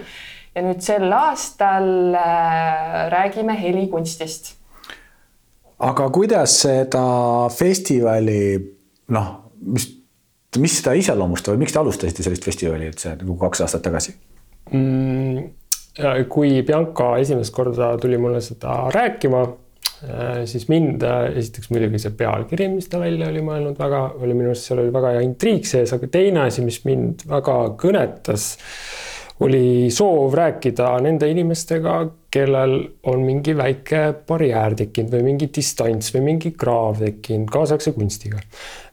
ja 0.54 0.62
nüüd 0.62 0.84
sel 0.86 1.10
aastal 1.18 2.14
äh, 2.14 3.08
räägime 3.14 3.56
helikunstist. 3.58 4.54
aga 5.80 6.10
kuidas 6.14 6.60
seda 6.64 7.08
festivali 7.54 8.44
noh, 9.14 9.34
mis, 9.74 9.90
mis 10.62 10.78
seda 10.80 10.94
iseloomustab 11.00 11.56
või 11.56 11.66
miks 11.66 11.74
te 11.74 11.82
alustasite 11.82 12.26
sellist 12.26 12.46
festivali 12.46 12.92
üldse 12.92 13.18
nagu 13.18 13.38
kaks 13.42 13.66
aastat 13.66 13.86
tagasi 13.90 14.16
mm,? 14.72 15.50
kui 16.30 16.64
Bianca 16.66 17.12
esimest 17.22 17.54
korda 17.54 17.92
tuli 18.02 18.18
mulle 18.18 18.40
seda 18.42 18.88
rääkima 18.94 19.44
siis 20.50 20.66
mind 20.68 21.04
äh, 21.08 21.30
esiteks 21.40 21.70
muidugi 21.72 22.02
see 22.02 22.14
pealkiri, 22.20 22.68
mis 22.74 22.90
ta 22.92 23.00
välja 23.02 23.30
oli 23.32 23.44
mõelnud, 23.46 23.78
väga 23.80 24.04
oli 24.20 24.36
minu 24.36 24.52
arust 24.52 24.68
seal 24.68 24.82
oli 24.84 24.92
väga 24.94 25.16
hea 25.16 25.24
intriig 25.24 25.68
sees, 25.70 25.94
aga 25.96 26.10
teine 26.12 26.44
asi, 26.48 26.64
mis 26.66 26.82
mind 26.88 27.24
väga 27.30 27.56
kõnetas, 27.80 28.50
oli 29.44 29.90
soov 29.92 30.36
rääkida 30.38 30.90
nende 31.04 31.28
inimestega, 31.32 31.96
kellel 32.34 32.76
on 33.10 33.24
mingi 33.26 33.56
väike 33.58 34.04
barjäär 34.28 34.76
tekkinud 34.84 35.16
või 35.16 35.26
mingi 35.32 35.50
distants 35.56 36.14
või 36.16 36.28
mingi 36.28 36.54
kraav 36.58 37.02
tekkinud 37.02 37.52
kaasaegse 37.54 37.96
kunstiga. 37.96 38.44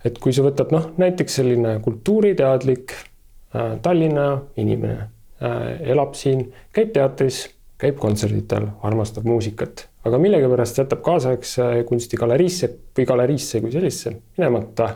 et 0.04 0.18
kui 0.18 0.32
sa 0.32 0.46
võtad 0.46 0.72
noh, 0.74 0.92
näiteks 1.00 1.40
selline 1.40 1.78
kultuuriteadlik 1.84 2.94
äh, 2.94 3.78
Tallinna 3.82 4.28
inimene 4.56 4.98
äh, 5.42 5.90
elab 5.92 6.14
siin, 6.18 6.52
käib 6.72 6.94
teatris, 6.94 7.48
käib 7.80 7.96
kontserditel, 8.00 8.68
armastab 8.86 9.24
muusikat 9.28 9.86
aga 10.08 10.20
millegipärast 10.20 10.80
jätab 10.80 11.02
kaasaegse 11.04 11.66
kunsti 11.88 12.18
galeriisse 12.20 12.70
või 12.96 13.06
galeriisse 13.08 13.60
kui 13.60 13.72
sellisesse 13.74 14.14
minemata. 14.38 14.94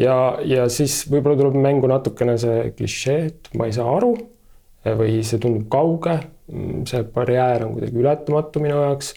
ja, 0.00 0.16
ja 0.44 0.66
siis 0.72 1.04
võib-olla 1.10 1.38
tuleb 1.40 1.56
mängu 1.62 1.88
natukene 1.90 2.36
see 2.40 2.72
klišee, 2.76 3.20
et 3.30 3.52
ma 3.56 3.68
ei 3.68 3.76
saa 3.76 3.88
aru 3.96 4.12
või 4.98 5.22
see 5.26 5.40
tundub 5.42 5.70
kauge. 5.72 6.18
see 6.86 7.02
barjäär 7.14 7.64
on 7.66 7.72
kuidagi 7.74 8.02
ületamatu 8.02 8.60
minu 8.62 8.76
jaoks 8.76 9.14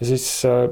ja 0.00 0.06
siis 0.08 0.28
äh, 0.48 0.70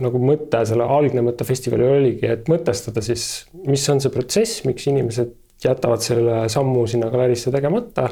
nagu 0.00 0.22
mõte, 0.22 0.62
selle 0.64 0.86
algne 0.88 1.20
mõte 1.26 1.44
festivalil 1.44 1.98
oligi, 1.98 2.24
et 2.30 2.46
mõtestada 2.48 3.02
siis, 3.04 3.44
mis 3.66 3.82
on 3.92 4.00
see 4.00 4.14
protsess, 4.14 4.62
miks 4.64 4.86
inimesed 4.88 5.34
jätavad 5.62 6.00
selle 6.02 6.46
sammu 6.50 6.86
sinna 6.90 7.10
galerisse 7.12 7.52
tegemata 7.54 8.08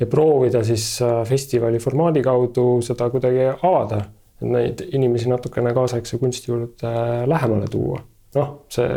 ja 0.00 0.06
proovida 0.06 0.62
siis 0.64 1.02
äh, 1.02 1.22
festivali 1.26 1.78
formaadi 1.82 2.22
kaudu 2.22 2.68
seda 2.84 3.10
kuidagi 3.10 3.50
avada 3.62 4.02
et 4.38 4.46
neid 4.46 4.82
inimesi 4.94 5.28
natukene 5.30 5.72
kaasaegse 5.74 6.18
kunsti 6.18 6.52
juurde 6.52 6.92
lähemale 7.26 7.66
tuua. 7.70 8.00
noh, 8.34 8.50
see 8.70 8.88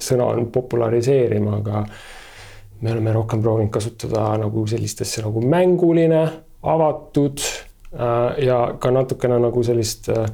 sõna 0.00 0.26
on 0.34 0.46
populariseerima, 0.52 1.56
aga 1.60 1.82
me 2.80 2.92
oleme 2.92 3.12
rohkem 3.12 3.42
proovinud 3.42 3.72
kasutada 3.72 4.30
nagu 4.40 4.64
sellist 4.68 5.02
asja 5.04 5.24
nagu 5.26 5.42
mänguline, 5.44 6.22
avatud 6.62 7.42
äh, 7.42 8.40
ja 8.46 8.60
ka 8.80 8.92
natukene 8.94 9.40
nagu 9.42 9.64
sellist, 9.66 10.08
äh, 10.12 10.30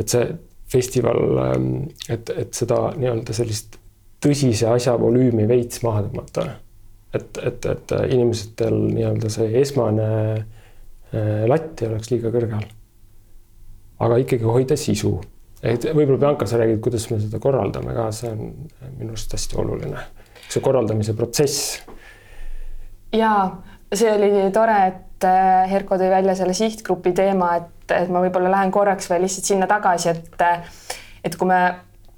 et 0.00 0.12
see 0.12 0.28
festival, 0.72 1.20
ähm, 1.44 1.72
et, 2.10 2.30
et 2.34 2.56
seda 2.56 2.90
nii-öelda 2.96 3.36
sellist 3.36 3.78
tõsise 4.24 4.68
asja 4.72 4.96
volüümi 4.98 5.46
veits 5.48 5.84
maha 5.86 6.02
tõmmata. 6.08 6.48
Et, 7.16 7.42
et, 7.42 7.70
et 7.72 7.96
inimestel 8.12 8.76
nii-öelda 8.92 9.32
see 9.32 9.52
esmane 9.62 10.08
äh, 10.36 11.44
latt 11.50 11.82
ei 11.82 11.90
oleks 11.90 12.12
liiga 12.12 12.34
kõrgel 12.34 12.66
aga 14.02 14.18
ikkagi 14.22 14.44
hoida 14.44 14.76
sisu. 14.78 15.16
et 15.62 15.86
võib-olla 15.88 16.18
Bianca, 16.20 16.46
sa 16.46 16.60
räägid, 16.60 16.80
kuidas 16.84 17.08
me 17.10 17.18
seda 17.20 17.40
korraldame 17.42 17.94
ka, 17.96 18.10
see 18.14 18.30
on 18.30 18.42
minu 18.98 19.14
arust 19.14 19.32
hästi 19.34 19.58
oluline, 19.62 20.02
see 20.48 20.62
korraldamise 20.64 21.16
protsess. 21.16 21.80
ja 23.16 23.32
see 23.92 24.12
oli 24.12 24.50
tore, 24.54 24.76
et 24.92 25.26
äh, 25.28 25.64
Herko 25.70 25.98
tõi 26.00 26.12
välja 26.12 26.36
selle 26.38 26.54
sihtgrupi 26.56 27.14
teema, 27.16 27.54
et, 27.62 27.96
et 27.96 28.12
ma 28.12 28.22
võib-olla 28.24 28.52
lähen 28.58 28.74
korraks 28.74 29.10
veel 29.10 29.24
lihtsalt 29.26 29.52
sinna 29.52 29.70
tagasi, 29.70 30.12
et 30.12 30.46
et 31.26 31.34
kui 31.34 31.48
me 31.48 31.60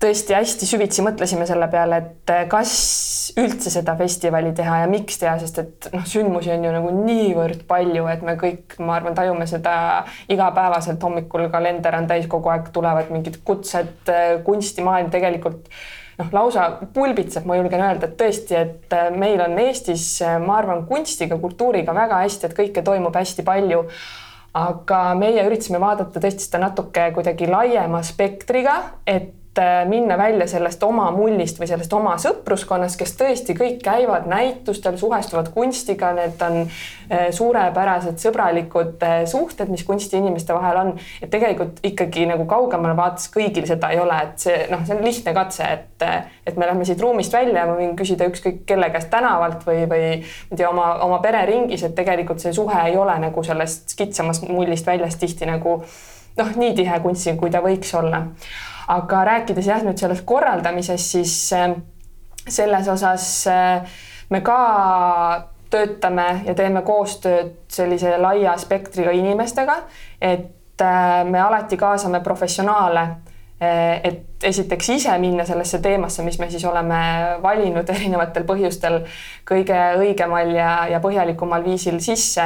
tõesti 0.03 0.35
hästi 0.37 0.67
süvitsi 0.69 1.03
mõtlesime 1.07 1.47
selle 1.49 1.71
peale, 1.73 2.03
et 2.03 2.35
kas 2.51 2.73
üldse 3.39 3.71
seda 3.73 3.95
festivali 3.99 4.53
teha 4.57 4.83
ja 4.83 4.89
miks 4.91 5.21
teha, 5.21 5.37
sest 5.41 5.61
et 5.63 5.89
noh, 5.93 6.05
sündmusi 6.09 6.53
on 6.55 6.67
ju 6.67 6.73
nagu 6.75 6.91
niivõrd 6.95 7.65
palju, 7.69 8.07
et 8.13 8.25
me 8.27 8.35
kõik, 8.41 8.79
ma 8.85 8.97
arvan, 8.99 9.17
tajume 9.19 9.47
seda 9.51 9.77
igapäevaselt, 10.31 11.03
hommikul 11.03 11.49
kalender 11.53 11.99
on 11.99 12.09
täis, 12.11 12.29
kogu 12.31 12.53
aeg 12.53 12.71
tulevad 12.75 13.13
mingid 13.15 13.41
kutsed, 13.47 13.97
eh, 14.13 14.37
kunstimaailm 14.47 15.11
tegelikult 15.15 15.67
noh, 16.19 16.31
lausa 16.35 16.69
pulbitseb, 16.95 17.47
ma 17.49 17.59
julgen 17.59 17.85
öelda, 17.85 18.09
et 18.09 18.17
tõesti, 18.21 18.57
et 18.59 18.97
eh, 18.97 19.11
meil 19.15 19.43
on 19.45 19.59
Eestis, 19.67 20.07
ma 20.45 20.61
arvan, 20.63 20.87
kunstiga, 20.89 21.41
kultuuriga 21.43 21.97
väga 21.97 22.23
hästi, 22.25 22.49
et 22.49 22.57
kõike 22.59 22.87
toimub 22.87 23.17
hästi 23.17 23.47
palju. 23.47 23.85
Aga 24.59 25.03
meie 25.15 25.43
üritasime 25.45 25.79
vaadata 25.79 26.23
tõesti 26.23 26.47
seda 26.47 26.63
natuke 26.63 27.11
kuidagi 27.15 27.47
laiema 27.47 28.01
spektriga, 28.03 28.79
et 29.07 29.37
Äh, 29.59 29.89
minna 29.89 30.19
välja 30.19 30.47
sellest 30.47 30.83
oma 30.87 31.09
mullist 31.11 31.57
või 31.59 31.67
sellest 31.67 31.93
oma 31.97 32.13
sõpruskonnast, 32.21 32.95
kes 33.01 33.15
tõesti 33.19 33.57
kõik 33.59 33.81
käivad 33.83 34.29
näitustel, 34.31 34.95
suhestuvad 35.01 35.49
kunstiga, 35.51 36.13
need 36.15 36.45
on 36.47 36.61
äh, 36.61 37.25
suurepärased 37.35 38.21
sõbralikud 38.23 39.03
äh, 39.03 39.17
suhted, 39.27 39.73
mis 39.73 39.83
kunstiinimeste 39.89 40.55
vahel 40.55 40.79
on. 40.83 40.93
et 41.23 41.33
tegelikult 41.33 41.81
ikkagi 41.83 42.29
nagu 42.31 42.47
kaugemale 42.47 42.95
vaates 43.01 43.27
kõigil 43.35 43.67
seda 43.67 43.91
ei 43.91 43.99
ole, 43.99 44.21
et 44.29 44.47
see 44.47 44.61
noh, 44.71 44.85
see 44.87 44.95
on 44.95 45.03
lihtne 45.09 45.35
katse, 45.41 45.73
et, 45.75 46.07
et 46.47 46.61
me 46.61 46.71
lähme 46.71 46.87
siit 46.87 47.03
ruumist 47.03 47.35
välja, 47.35 47.67
ma 47.67 47.75
võin 47.81 47.99
küsida 47.99 48.31
ükskõik 48.31 48.63
kelle 48.69 48.93
käest 48.95 49.11
tänavalt 49.11 49.67
või, 49.67 49.89
või 49.91 50.07
ma 50.21 50.55
ei 50.55 50.55
tea, 50.55 50.71
oma, 50.71 50.93
oma 51.09 51.19
pereringis, 51.25 51.83
et 51.89 51.99
tegelikult 51.99 52.45
see 52.45 52.55
suhe 52.55 52.87
ei 52.93 52.95
ole 53.01 53.19
nagu 53.27 53.43
sellest 53.43 53.99
kitsamast 53.99 54.47
mullist 54.53 54.87
väljas 54.87 55.19
tihti 55.19 55.51
nagu 55.51 55.81
noh, 56.39 56.57
nii 56.63 56.75
tihe 56.79 57.03
kunstiga, 57.03 57.41
kui 57.43 57.51
ta 57.51 57.65
võiks 57.65 57.97
olla 57.99 58.29
aga 58.89 59.23
rääkides 59.29 59.69
jah, 59.69 59.83
nüüd 59.85 60.01
sellest 60.01 60.25
korraldamisest, 60.29 61.15
siis 61.17 61.35
äh, 61.57 61.73
selles 62.49 62.89
osas 62.89 63.47
äh, 63.51 63.99
me 64.33 64.41
ka 64.45 64.59
töötame 65.69 66.29
ja 66.47 66.55
teeme 66.57 66.83
koostööd 66.87 67.69
sellise 67.73 68.17
laia 68.21 68.57
spektriga 68.61 69.13
inimestega, 69.13 69.83
et 70.21 70.81
äh, 70.81 71.25
me 71.29 71.41
alati 71.41 71.77
kaasame 71.81 72.23
professionaale 72.25 73.09
et 73.59 74.45
esiteks 74.47 74.89
ise 74.95 75.11
minna 75.19 75.43
sellesse 75.43 75.81
teemasse, 75.83 76.23
mis 76.23 76.37
me 76.39 76.47
siis 76.47 76.63
oleme 76.71 76.99
valinud 77.43 77.89
erinevatel 77.91 78.45
põhjustel 78.47 79.01
kõige 79.49 79.79
õigemal 79.99 80.53
ja, 80.55 80.69
ja 80.87 81.01
põhjalikumal 81.03 81.67
viisil 81.67 81.99
sisse 81.99 82.45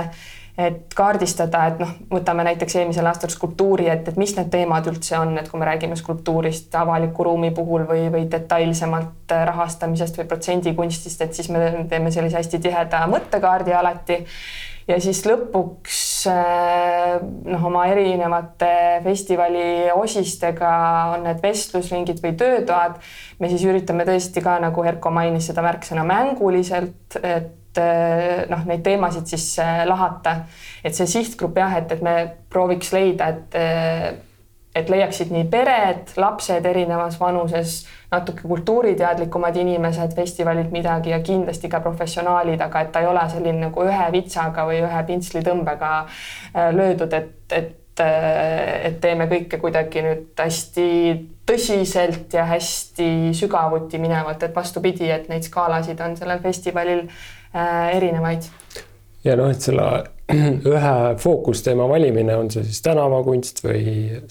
et 0.58 0.92
kaardistada, 0.94 1.62
et 1.70 1.78
noh, 1.80 1.92
võtame 2.12 2.44
näiteks 2.44 2.74
eelmisel 2.76 3.06
aastal 3.08 3.30
skulptuuri, 3.32 3.86
et, 3.88 4.08
et 4.10 4.18
mis 4.20 4.34
need 4.36 4.50
teemad 4.52 4.88
üldse 4.90 5.16
on, 5.16 5.32
et 5.40 5.48
kui 5.48 5.60
me 5.60 5.68
räägime 5.68 5.96
skulptuurist 5.96 6.74
avaliku 6.76 7.24
ruumi 7.24 7.48
puhul 7.56 7.86
või, 7.88 8.02
või 8.12 8.26
detailsemalt 8.30 9.32
rahastamisest 9.48 10.20
või 10.20 10.28
protsendikunstist, 10.28 11.24
et 11.24 11.32
siis 11.32 11.48
me 11.52 11.86
teeme 11.88 12.12
sellise 12.12 12.36
hästi 12.36 12.60
tiheda 12.66 13.00
mõttekaardi 13.08 13.72
alati. 13.78 14.18
ja 14.88 14.98
siis 15.00 15.22
lõpuks 15.24 16.02
eh, 16.28 17.16
noh, 17.48 17.64
oma 17.70 17.86
erinevate 17.88 19.00
festivali 19.06 19.88
osistega 19.94 20.74
on 21.14 21.24
need 21.30 21.40
vestlusringid 21.40 22.20
või 22.20 22.36
töötoad. 22.36 23.00
me 23.38 23.48
siis 23.48 23.64
üritame 23.64 24.04
tõesti 24.04 24.44
ka, 24.44 24.60
nagu 24.60 24.84
Erko 24.84 25.10
mainis, 25.10 25.48
seda 25.48 25.64
märksõna 25.64 26.04
mänguliselt, 26.04 27.16
et 27.22 27.61
noh, 28.50 28.66
neid 28.68 28.82
teemasid 28.84 29.30
siis 29.32 29.46
eh, 29.62 29.84
lahata. 29.88 30.42
et 30.84 30.94
see 30.94 31.06
sihtgrupp 31.06 31.56
jah, 31.56 31.78
et, 31.78 31.92
et 31.92 32.02
me 32.02 32.14
prooviks 32.50 32.92
leida, 32.92 33.32
et 33.32 33.58
eh, 33.58 34.12
et 34.72 34.88
leiaksid 34.88 35.28
nii 35.28 35.50
pered, 35.52 36.14
lapsed 36.16 36.64
erinevas 36.64 37.18
vanuses, 37.20 37.82
natuke 38.08 38.46
kultuuriteadlikumad 38.48 39.56
inimesed 39.60 40.14
festivalilt 40.16 40.70
midagi 40.72 41.12
ja 41.12 41.18
kindlasti 41.20 41.68
ka 41.68 41.82
professionaalid, 41.84 42.60
aga 42.64 42.80
et 42.80 42.88
ta 42.94 43.02
ei 43.04 43.10
ole 43.10 43.26
selline 43.28 43.66
nagu 43.66 43.84
ühe 43.84 44.06
vitsaga 44.14 44.64
või 44.64 44.80
ühe 44.80 45.02
pintslitõmbega 45.10 45.92
löödud, 46.72 47.20
et, 47.20 47.36
et 47.52 47.78
et 48.00 48.96
teeme 49.00 49.26
kõike 49.28 49.58
kuidagi 49.60 50.02
nüüd 50.04 50.40
hästi 50.40 50.86
tõsiselt 51.48 52.32
ja 52.32 52.46
hästi 52.48 53.32
sügavuti 53.36 54.00
minevalt, 54.00 54.42
et 54.42 54.56
vastupidi, 54.56 55.10
et 55.10 55.28
neid 55.28 55.44
skaalasid 55.44 56.00
on 56.00 56.16
sellel 56.16 56.40
festivalil 56.42 57.04
erinevaid. 57.54 58.48
ja 59.24 59.36
noh, 59.38 59.50
et 59.52 59.60
selle 59.62 59.88
ühe 60.72 60.94
fookusteema 61.20 61.86
valimine, 61.90 62.36
on 62.38 62.50
see 62.52 62.64
siis 62.66 62.80
tänavakunst 62.84 63.62
või 63.64 63.82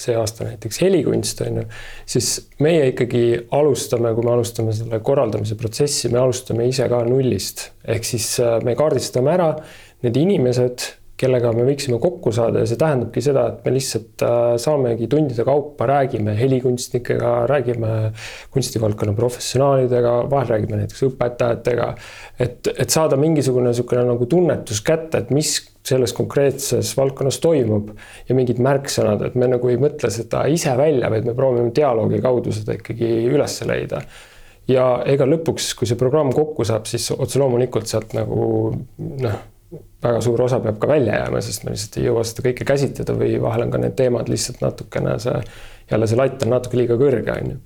see 0.01 0.15
aasta 0.17 0.47
näiteks 0.47 0.81
helikunst 0.81 1.43
on 1.45 1.61
ju, 1.61 1.65
siis 2.09 2.31
meie 2.63 2.87
ikkagi 2.93 3.25
alustame, 3.57 4.13
kui 4.17 4.25
me 4.25 4.33
alustame 4.33 4.73
selle 4.75 5.01
korraldamise 5.05 5.57
protsessi, 5.59 6.09
me 6.13 6.21
alustame 6.23 6.67
ise 6.69 6.87
ka 6.91 7.03
nullist. 7.07 7.69
ehk 7.85 8.07
siis 8.07 8.33
äh, 8.39 8.57
me 8.65 8.75
kaardistame 8.79 9.35
ära 9.35 9.53
need 10.01 10.17
inimesed 10.17 10.87
kellega 11.21 11.51
me 11.55 11.65
võiksime 11.67 11.99
kokku 12.01 12.33
saada 12.35 12.63
ja 12.63 12.69
see 12.69 12.79
tähendabki 12.81 13.21
seda, 13.23 13.45
et 13.51 13.65
me 13.65 13.73
lihtsalt 13.75 14.23
äh, 14.25 14.37
saamegi 14.61 15.09
tundide 15.11 15.45
kaupa, 15.47 15.87
räägime 15.89 16.33
helikunstnikega, 16.37 17.33
räägime 17.51 17.91
kunstivaldkonna 18.53 19.13
professionaalidega, 19.17 20.15
vahel 20.31 20.55
räägime 20.55 20.81
näiteks 20.81 21.05
õpetajatega. 21.11 21.91
et, 22.41 22.71
et 22.73 22.89
saada 22.89 23.19
mingisugune 23.21 23.69
niisugune 23.71 24.05
nagu 24.07 24.25
tunnetus 24.29 24.81
kätte, 24.85 25.21
et 25.21 25.29
mis 25.35 25.53
selles 25.85 26.13
konkreetses 26.13 26.91
valdkonnas 26.97 27.39
toimub 27.41 27.93
ja 28.27 28.35
mingid 28.37 28.61
märksõnad, 28.61 29.23
et 29.25 29.37
me 29.37 29.49
nagu 29.49 29.69
ei 29.71 29.79
mõtle 29.81 30.11
seda 30.13 30.43
ise 30.49 30.73
välja, 30.77 31.09
vaid 31.09 31.25
me 31.25 31.37
proovime 31.37 31.71
dialoogi 31.75 32.21
kaudu 32.21 32.53
seda 32.55 32.77
ikkagi 32.77 33.13
üles 33.29 33.61
leida 33.69 34.03
ja 34.69 34.91
ega 35.09 35.25
lõpuks, 35.29 35.73
kui 35.77 35.89
see 35.89 35.99
programm 35.99 36.33
kokku 36.35 36.65
saab, 36.67 36.85
siis 36.89 37.09
otse 37.15 37.41
loomulikult 37.41 37.89
sealt 37.89 38.13
nagu 38.17 38.43
noh 38.99 39.39
väga 40.01 40.21
suur 40.21 40.41
osa 40.41 40.59
peab 40.63 40.79
ka 40.81 40.87
välja 40.89 41.19
jääma, 41.19 41.41
sest 41.45 41.65
me 41.65 41.75
lihtsalt 41.75 41.97
ei 41.99 42.07
jõua 42.07 42.23
seda 42.25 42.45
kõike 42.47 42.65
käsitleda 42.67 43.15
või 43.17 43.35
vahel 43.41 43.67
on 43.67 43.73
ka 43.73 43.81
need 43.81 43.95
teemad 43.99 44.31
lihtsalt 44.31 44.63
natukene 44.63 45.17
see, 45.21 45.37
jälle 45.91 46.09
see 46.09 46.19
latt 46.19 46.45
on 46.45 46.53
natuke 46.55 46.79
liiga 46.79 46.97
kõrge, 47.01 47.35
on 47.35 47.53
ju. 47.53 47.59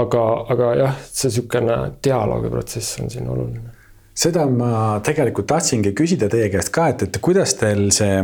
aga, 0.00 0.24
aga 0.54 0.72
jah, 0.80 0.98
see 1.06 1.30
niisugune 1.30 1.78
dialoogiprotsess 2.04 3.00
on 3.04 3.14
siin 3.14 3.30
oluline. 3.30 3.70
seda 4.14 4.46
ma 4.50 5.00
tegelikult 5.06 5.48
tahtsingi 5.54 5.94
küsida 5.94 6.28
teie 6.32 6.50
käest 6.50 6.74
ka, 6.74 6.88
et, 6.94 7.06
et 7.06 7.22
kuidas 7.22 7.54
teil 7.60 7.86
see 7.94 8.16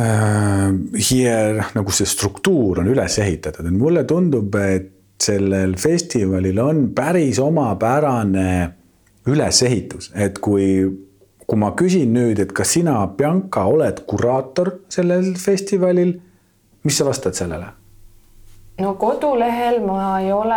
äh, 0.00 0.68
hier 1.10 1.64
nagu 1.76 1.90
see 1.92 2.08
struktuur 2.08 2.80
on 2.80 2.92
üles 2.92 3.18
ehitatud, 3.20 3.68
et 3.68 3.80
mulle 3.84 4.04
tundub, 4.08 4.54
et 4.56 4.92
sellel 5.20 5.76
festivalil 5.80 6.58
on 6.60 6.88
päris 6.96 7.38
omapärane 7.40 8.50
ülesehitus, 9.26 10.10
et 10.14 10.38
kui 10.44 10.84
kui 11.46 11.58
ma 11.58 11.72
küsin 11.78 12.12
nüüd, 12.14 12.40
et 12.42 12.52
kas 12.56 12.74
sina, 12.76 12.98
Bianca, 13.18 13.66
oled 13.70 14.02
kuraator 14.10 14.72
sellel 14.92 15.34
festivalil, 15.38 16.16
mis 16.86 16.98
sa 16.98 17.08
vastad 17.08 17.38
sellele? 17.38 17.72
no 18.76 18.90
kodulehel 19.00 19.78
ma 19.86 20.18
ei 20.20 20.32
ole 20.36 20.56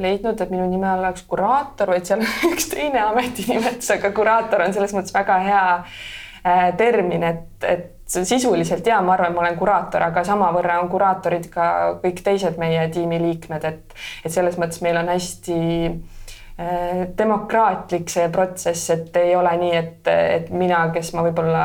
leidnud, 0.00 0.40
et 0.40 0.52
minu 0.52 0.64
nime 0.70 0.88
all 0.88 1.02
oleks 1.04 1.26
kuraator, 1.28 1.90
vaid 1.92 2.08
seal 2.08 2.22
on 2.24 2.30
üks 2.52 2.70
teine 2.72 3.02
ametinimetus, 3.04 3.90
aga 3.98 4.12
kuraator 4.16 4.64
on 4.64 4.72
selles 4.72 4.94
mõttes 4.96 5.12
väga 5.12 5.36
hea 5.44 5.64
äh, 5.76 6.70
termin, 6.80 7.26
et, 7.28 7.66
et 7.68 7.90
sisuliselt 8.08 8.86
ja 8.86 9.02
ma 9.04 9.14
arvan, 9.16 9.34
ma 9.36 9.44
olen 9.44 9.58
kuraator, 9.60 10.06
aga 10.08 10.24
samavõrra 10.24 10.80
on 10.82 10.88
kuraatorid 10.92 11.50
ka 11.52 11.66
kõik 12.02 12.24
teised 12.24 12.56
meie 12.60 12.86
tiimi 12.92 13.20
liikmed, 13.22 13.68
et, 13.68 14.00
et 14.24 14.32
selles 14.32 14.58
mõttes 14.60 14.82
meil 14.84 15.00
on 15.00 15.12
hästi 15.12 15.60
demokraatlik 17.18 18.10
see 18.12 18.26
protsess, 18.32 18.90
et 18.92 19.16
ei 19.16 19.36
ole 19.36 19.54
nii, 19.58 19.76
et, 19.76 20.10
et 20.12 20.50
mina, 20.54 20.84
kes 20.94 21.14
ma 21.16 21.24
võib-olla 21.24 21.62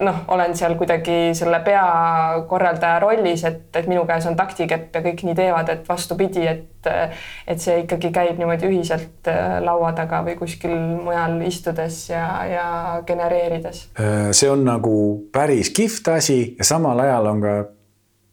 noh, 0.00 0.16
olen 0.28 0.54
seal 0.58 0.74
kuidagi 0.78 1.30
selle 1.38 1.60
peakorraldaja 1.64 2.98
rollis, 3.02 3.44
et, 3.46 3.68
et 3.76 3.86
minu 3.90 4.02
käes 4.08 4.26
on 4.26 4.36
taktikepp 4.38 4.96
ja 4.96 5.02
kõik 5.04 5.22
nii 5.26 5.36
teevad, 5.38 5.70
et 5.70 5.88
vastupidi, 5.88 6.46
et 6.50 6.66
et 6.80 7.60
see 7.60 7.82
ikkagi 7.82 8.08
käib 8.08 8.38
niimoodi 8.40 8.64
ühiselt 8.70 9.28
äh, 9.28 9.58
laua 9.60 9.90
taga 9.92 10.22
või 10.24 10.32
kuskil 10.38 10.72
mujal 11.04 11.34
istudes 11.44 11.98
ja, 12.08 12.24
ja 12.48 12.68
genereerides. 13.04 13.82
Äh, 14.00 14.30
see 14.32 14.48
on 14.48 14.64
nagu 14.64 14.94
päris 15.32 15.68
kihvt 15.76 16.08
asi 16.14 16.38
ja 16.56 16.64
samal 16.64 17.04
ajal 17.04 17.28
on 17.34 17.44
ka 17.44 17.54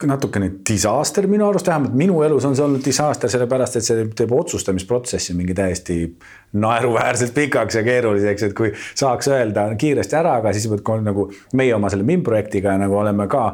natukene 0.06 0.50
disaster 0.68 1.26
minu 1.26 1.48
arust, 1.48 1.66
vähemalt 1.66 1.94
minu 1.98 2.20
elus 2.22 2.44
on 2.46 2.54
see 2.56 2.64
olnud 2.64 2.84
disaster, 2.84 3.30
sellepärast 3.30 3.80
et 3.80 3.86
see 3.86 4.06
teeb 4.20 4.32
otsustamisprotsessi 4.36 5.34
mingi 5.34 5.56
täiesti 5.58 5.98
naeruväärselt 6.62 7.34
pikaks 7.34 7.80
ja 7.80 7.82
keeruliseks, 7.86 8.46
et 8.46 8.56
kui 8.56 8.70
saaks 8.94 9.30
öelda 9.34 9.66
kiiresti 9.78 10.18
ära, 10.20 10.36
aga 10.38 10.54
siis 10.54 10.68
pead 10.70 11.06
nagu 11.06 11.28
meie 11.58 11.74
oma 11.74 11.90
selle 11.90 12.06
MIM 12.06 12.22
projektiga 12.26 12.76
nagu 12.78 13.00
oleme 13.00 13.26
ka, 13.30 13.50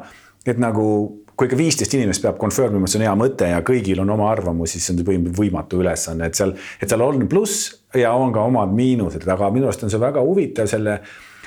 et 0.47 0.61
nagu 0.61 0.87
kui 1.35 1.49
ikka 1.49 1.59
viisteist 1.59 1.95
inimest 1.97 2.23
peab 2.23 2.37
confirm 2.39 2.77
ima, 2.79 2.87
see 2.91 3.01
on 3.01 3.09
hea 3.09 3.15
mõte 3.19 3.49
ja 3.51 3.63
kõigil 3.67 4.05
on 4.05 4.13
oma 4.15 4.29
arvamus, 4.31 4.75
siis 4.75 4.85
see 4.87 4.95
on 4.95 5.01
põhimõtteliselt 5.01 5.41
võimatu 5.41 5.81
ülesanne, 5.83 6.29
et 6.29 6.39
seal, 6.39 6.55
et 6.79 6.91
seal 6.91 7.03
on 7.03 7.25
pluss 7.31 7.71
ja 7.97 8.13
on 8.15 8.35
ka 8.35 8.45
omad 8.47 8.75
miinused, 8.77 9.25
aga 9.33 9.49
minu 9.55 9.71
arust 9.71 9.83
on 9.87 9.91
see 9.91 10.03
väga 10.03 10.23
huvitav 10.23 10.69
selle 10.71 11.01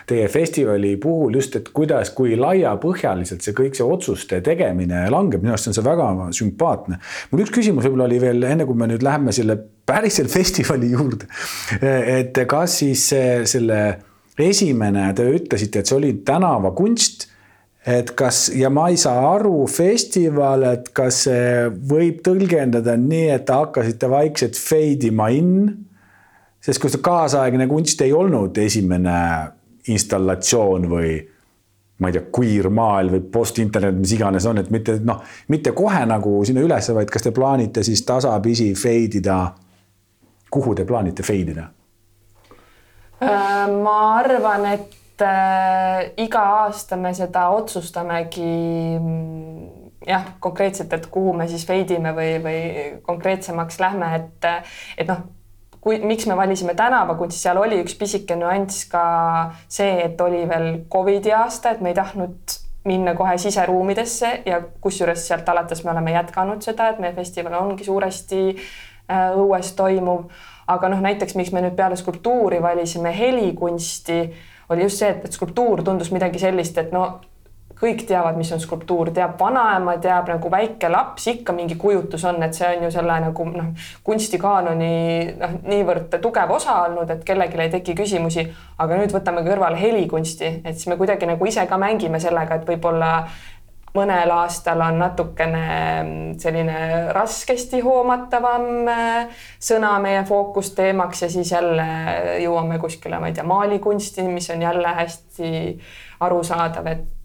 teie 0.08 0.28
festivali 0.32 0.94
puhul 1.04 1.36
just, 1.36 1.56
et 1.60 1.70
kuidas, 1.76 2.14
kui 2.16 2.38
laiapõhjaliselt 2.40 3.44
see 3.44 3.56
kõik 3.56 3.76
see 3.76 3.88
otsuste 3.88 4.40
tegemine 4.46 5.04
langeb, 5.12 5.44
minu 5.44 5.52
arust 5.56 5.72
on 5.72 5.76
see 5.76 5.86
väga 5.86 6.10
sümpaatne. 6.38 7.00
mul 7.32 7.44
üks 7.44 7.54
küsimus 7.56 7.88
võib-olla 7.88 8.08
oli 8.08 8.20
veel 8.24 8.44
enne, 8.48 8.68
kui 8.68 8.80
me 8.80 8.88
nüüd 8.88 9.04
läheme 9.04 9.36
selle 9.36 9.58
päriselt 9.88 10.32
festivali 10.38 10.94
juurde. 10.94 11.28
et 11.82 12.40
kas 12.48 12.80
siis 12.84 13.08
selle 13.52 13.82
esimene, 14.38 15.10
te 15.18 15.26
ütlesite, 15.34 15.82
et 15.82 15.90
see 15.90 15.98
oli 15.98 16.14
tänavakunst 16.26 17.28
et 17.88 18.12
kas, 18.20 18.48
ja 18.56 18.70
ma 18.74 18.90
ei 18.92 18.98
saa 19.00 19.22
aru, 19.34 19.62
festival, 19.72 20.66
et 20.74 20.90
kas 20.96 21.24
võib 21.88 22.20
tõlgendada 22.26 22.98
nii, 23.00 23.30
et 23.36 23.46
te 23.48 23.56
hakkasite 23.56 24.10
vaikselt 24.12 24.60
fade 24.60 25.12
ima 25.12 25.32
in? 25.36 25.52
sest 26.68 26.82
kui 26.84 26.92
see 26.92 27.00
kaasaegne 27.04 27.68
kunst 27.70 28.02
ei 28.04 28.12
olnud 28.12 28.58
esimene 28.60 29.14
installatsioon 29.94 30.88
või 30.92 31.16
ma 31.98 32.10
ei 32.10 32.14
tea, 32.14 32.28
queer 32.34 32.70
maal 32.74 33.10
või 33.10 33.24
post-internet, 33.34 33.96
mis 33.98 34.14
iganes 34.14 34.46
on, 34.46 34.62
et 34.62 34.70
mitte 34.74 35.00
noh, 35.06 35.24
mitte 35.50 35.74
kohe 35.78 36.04
nagu 36.06 36.40
sinna 36.46 36.62
ülesse, 36.62 36.94
vaid 36.94 37.10
kas 37.14 37.26
te 37.26 37.34
plaanite 37.34 37.84
siis 37.86 38.04
tasapisi 38.06 38.74
fade 38.78 39.22
ida. 39.22 39.40
kuhu 40.50 40.76
te 40.76 40.86
plaanite 40.86 41.24
fade 41.24 41.56
ida? 41.56 41.66
Äh, 43.22 43.66
ma 43.84 43.98
arvan, 44.20 44.66
et 44.66 45.22
äh, 45.26 46.12
iga 46.18 46.44
aasta 46.62 46.98
me 46.98 47.14
seda 47.18 47.48
otsustamegi 47.50 49.00
mm, 49.00 49.88
jah, 50.08 50.28
konkreetselt, 50.40 50.94
et 50.94 51.08
kuhu 51.12 51.34
me 51.34 51.48
siis 51.48 51.66
fade 51.66 51.98
ime 51.98 52.14
või, 52.14 52.38
või 52.44 52.62
konkreetsemaks 53.02 53.80
lähme, 53.82 54.14
et, 54.22 54.48
et 54.98 55.10
noh 55.10 55.26
kui, 55.88 56.00
miks 56.04 56.28
me 56.28 56.36
valisime 56.36 56.76
tänavakunsti, 56.76 57.40
seal 57.40 57.58
oli 57.62 57.80
üks 57.80 57.96
pisike 57.96 58.36
nüanss 58.36 58.88
ka 58.92 59.04
see, 59.72 60.02
et 60.04 60.20
oli 60.22 60.44
veel 60.50 60.68
Covidi 60.92 61.32
aasta, 61.32 61.72
et 61.72 61.84
me 61.84 61.94
ei 61.94 61.96
tahtnud 61.96 62.58
minna 62.88 63.14
kohe 63.16 63.38
siseruumidesse 63.40 64.32
ja 64.48 64.60
kusjuures 64.82 65.24
sealt 65.28 65.48
alates 65.50 65.84
me 65.84 65.92
oleme 65.92 66.12
jätkanud 66.16 66.64
seda, 66.64 66.90
et 66.92 67.00
meie 67.04 67.16
festival 67.16 67.56
ongi 67.62 67.88
suuresti 67.88 68.42
äh, 68.52 69.32
õues 69.40 69.74
toimuv. 69.80 70.28
aga 70.68 70.90
noh, 70.92 71.00
näiteks 71.04 71.38
miks 71.40 71.54
me 71.56 71.64
nüüd 71.64 71.76
peale 71.80 71.96
skulptuuri 71.96 72.60
valisime 72.64 73.14
helikunsti, 73.16 74.20
oli 74.70 74.84
just 74.84 75.00
see, 75.00 75.14
et, 75.16 75.24
et 75.24 75.40
skulptuur 75.40 75.84
tundus 75.88 76.12
midagi 76.12 76.44
sellist, 76.44 76.78
et 76.84 76.92
no 76.92 77.06
kõik 77.82 78.04
teavad, 78.10 78.38
mis 78.40 78.52
on 78.56 78.62
skulptuur, 78.62 79.12
teab 79.14 79.36
vanaema, 79.40 79.98
teab 80.02 80.32
nagu 80.32 80.52
väike 80.52 80.90
laps, 80.90 81.28
ikka 81.34 81.54
mingi 81.54 81.78
kujutus 81.80 82.24
on, 82.26 82.42
et 82.44 82.58
see 82.58 82.70
on 82.78 82.88
ju 82.88 82.92
selle 82.94 83.20
nagu 83.28 83.46
noh, 83.54 83.90
kunstikaanoni 84.08 84.94
noh, 85.38 85.58
niivõrd 85.68 86.18
tugev 86.24 86.56
osa 86.58 86.80
olnud, 86.88 87.12
et 87.14 87.22
kellelgi 87.28 87.62
ei 87.62 87.74
teki 87.78 87.98
küsimusi. 87.98 88.48
aga 88.78 88.98
nüüd 88.98 89.14
võtame 89.14 89.44
kõrvale 89.46 89.78
helikunsti, 89.82 90.62
et 90.64 90.76
siis 90.76 90.88
me 90.88 90.98
kuidagi 90.98 91.30
nagu 91.30 91.46
ise 91.46 91.66
ka 91.70 91.78
mängime 91.82 92.20
sellega, 92.22 92.58
et 92.58 92.68
võib-olla 92.68 93.12
mõnel 93.98 94.32
aastal 94.34 94.82
on 94.86 95.00
natukene 95.02 95.64
mm, 96.04 96.38
selline 96.42 96.80
raskesti 97.16 97.82
hoomatavam 97.86 98.90
äh, 98.92 99.44
sõna 99.60 99.96
meie 100.04 100.24
fookusteemaks 100.28 101.26
ja 101.26 101.30
siis 101.34 101.52
jälle 101.52 101.88
jõuame 102.44 102.80
kuskile, 102.82 103.20
ma 103.22 103.32
ei 103.32 103.38
tea, 103.38 103.46
maalikunsti, 103.48 104.28
mis 104.30 104.50
on 104.54 104.66
jälle 104.66 104.94
hästi 105.02 105.52
arusaadav, 106.26 106.92
et 106.94 107.17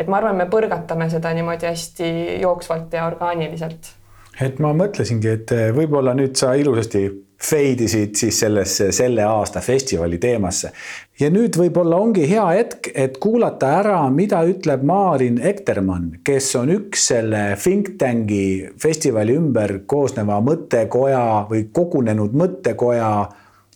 et 0.00 0.08
ma 0.08 0.20
arvan, 0.20 0.38
me 0.40 0.48
põrgatame 0.50 1.08
seda 1.12 1.32
niimoodi 1.36 1.68
hästi 1.68 2.12
jooksvalt 2.42 2.92
ja 2.96 3.06
orgaaniliselt. 3.10 3.96
et 4.40 4.62
ma 4.62 4.72
mõtlesingi, 4.76 5.34
et 5.36 5.52
eh, 5.56 5.66
võib-olla 5.76 6.14
nüüd 6.16 6.38
sa 6.40 6.54
ilusasti 6.56 7.08
fade 7.40 7.86
isid 7.86 8.18
siis 8.20 8.36
sellesse 8.42 8.90
selle 8.92 9.24
aasta 9.24 9.60
festivali 9.64 10.18
teemasse. 10.18 10.72
ja 11.20 11.30
nüüd 11.32 11.56
võib-olla 11.56 11.98
ongi 12.00 12.26
hea 12.28 12.46
hetk, 12.56 12.90
et 12.94 13.18
kuulata 13.20 13.72
ära, 13.80 14.00
mida 14.10 14.42
ütleb 14.48 14.84
Maarin 14.86 15.40
Ektermann, 15.52 16.20
kes 16.24 16.52
on 16.60 16.72
üks 16.74 17.08
selle 17.12 17.44
think 17.62 17.96
tank'i 18.00 18.70
festivali 18.80 19.36
ümber 19.40 19.80
koosneva 19.86 20.40
mõttekoja 20.44 21.24
või 21.50 21.66
kogunenud 21.72 22.36
mõttekoja 22.36 23.10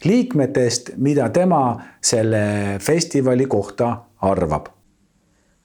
liikmetest, 0.05 0.97
mida 1.01 1.31
tema 1.33 1.65
selle 2.05 2.45
festivali 2.85 3.49
kohta 3.49 3.95
arvab 4.21 4.74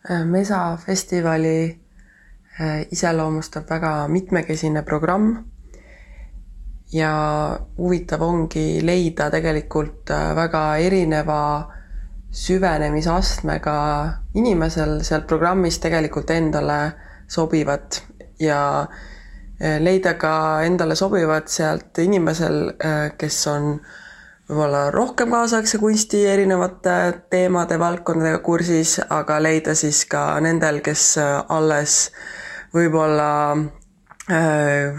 Mesa 0.08 0.78
festivali 0.80 1.76
iseloomustab 2.92 3.68
väga 3.70 4.08
mitmekesine 4.08 4.84
programm. 4.84 5.34
Ja 6.92 7.60
huvitav 7.78 8.22
ongi 8.24 8.82
leida 8.82 9.30
tegelikult 9.30 10.10
väga 10.36 10.78
erineva 10.82 11.42
süvenemisastmega 12.32 13.76
inimesel 14.36 15.04
sealt 15.04 15.28
programmist 15.28 15.82
tegelikult 15.82 16.30
endale 16.32 16.80
sobivat 17.28 18.02
ja 18.40 18.88
leida 19.60 20.14
ka 20.18 20.64
endale 20.66 20.96
sobivat 20.96 21.48
sealt 21.52 21.98
inimesel, 22.00 22.72
kes 23.18 23.48
on 23.48 23.80
võib-olla 24.50 24.90
rohkem 24.92 25.30
kaasaegse 25.30 25.78
kunsti 25.78 26.24
erinevate 26.26 26.96
teemade, 27.30 27.78
valdkondadega 27.80 28.42
kursis, 28.46 28.98
aga 29.10 29.38
leida 29.42 29.76
siis 29.78 30.06
ka 30.10 30.24
nendel, 30.42 30.82
kes 30.82 31.04
alles 31.22 32.00
võib-olla 32.74 33.30
äh, 34.34 34.98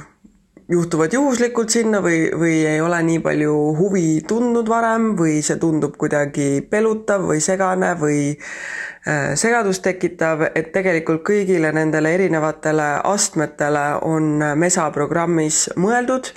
juhtuvad 0.71 1.15
juhuslikult 1.19 1.75
sinna 1.75 1.99
või, 2.05 2.29
või 2.31 2.61
ei 2.71 2.81
ole 2.81 3.03
nii 3.09 3.19
palju 3.27 3.57
huvi 3.79 4.23
tundnud 4.29 4.71
varem 4.71 5.13
või 5.19 5.41
see 5.43 5.59
tundub 5.59 5.99
kuidagi 5.99 6.63
pelutav 6.71 7.27
või 7.33 7.43
segane 7.43 7.97
või 7.99 8.23
Äh, 8.39 8.90
segadust 9.35 9.83
tekitav, 9.83 10.43
et 10.55 10.73
tegelikult 10.75 11.23
kõigile 11.25 11.71
nendele 11.73 12.13
erinevatele 12.19 12.89
astmetele 13.09 13.85
on 14.05 14.43
MESA 14.61 14.91
programmis 14.93 15.71
mõeldud 15.81 16.29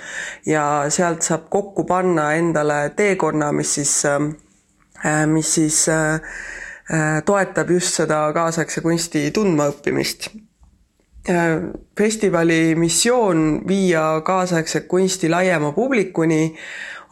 ja 0.48 0.64
sealt 0.88 1.26
saab 1.26 1.50
kokku 1.52 1.84
panna 1.84 2.30
endale 2.38 2.94
teekonna, 2.96 3.52
mis 3.52 3.74
siis, 3.76 3.92
äh, 4.08 5.26
mis 5.28 5.52
siis 5.58 5.84
äh, 5.92 6.40
toetab 7.24 7.70
just 7.70 8.00
seda 8.00 8.24
kaasaegse 8.36 8.80
kunsti 8.84 9.30
tundmaõppimist 9.32 10.30
festivali 11.96 12.74
missioon 12.76 13.62
viia 13.68 14.20
kaasaegse 14.24 14.80
kunsti 14.80 15.30
laiema 15.32 15.72
publikuni 15.72 16.54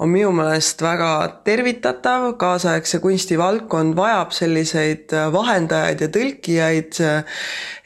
on 0.03 0.11
minu 0.11 0.33
meelest 0.35 0.83
väga 0.83 1.11
tervitatav, 1.47 2.33
kaasaegse 2.41 2.99
kunsti 3.03 3.39
valdkond 3.39 3.95
vajab 3.99 4.33
selliseid 4.35 5.15
vahendajaid 5.35 6.03
ja 6.03 6.09
tõlkijaid 6.17 7.03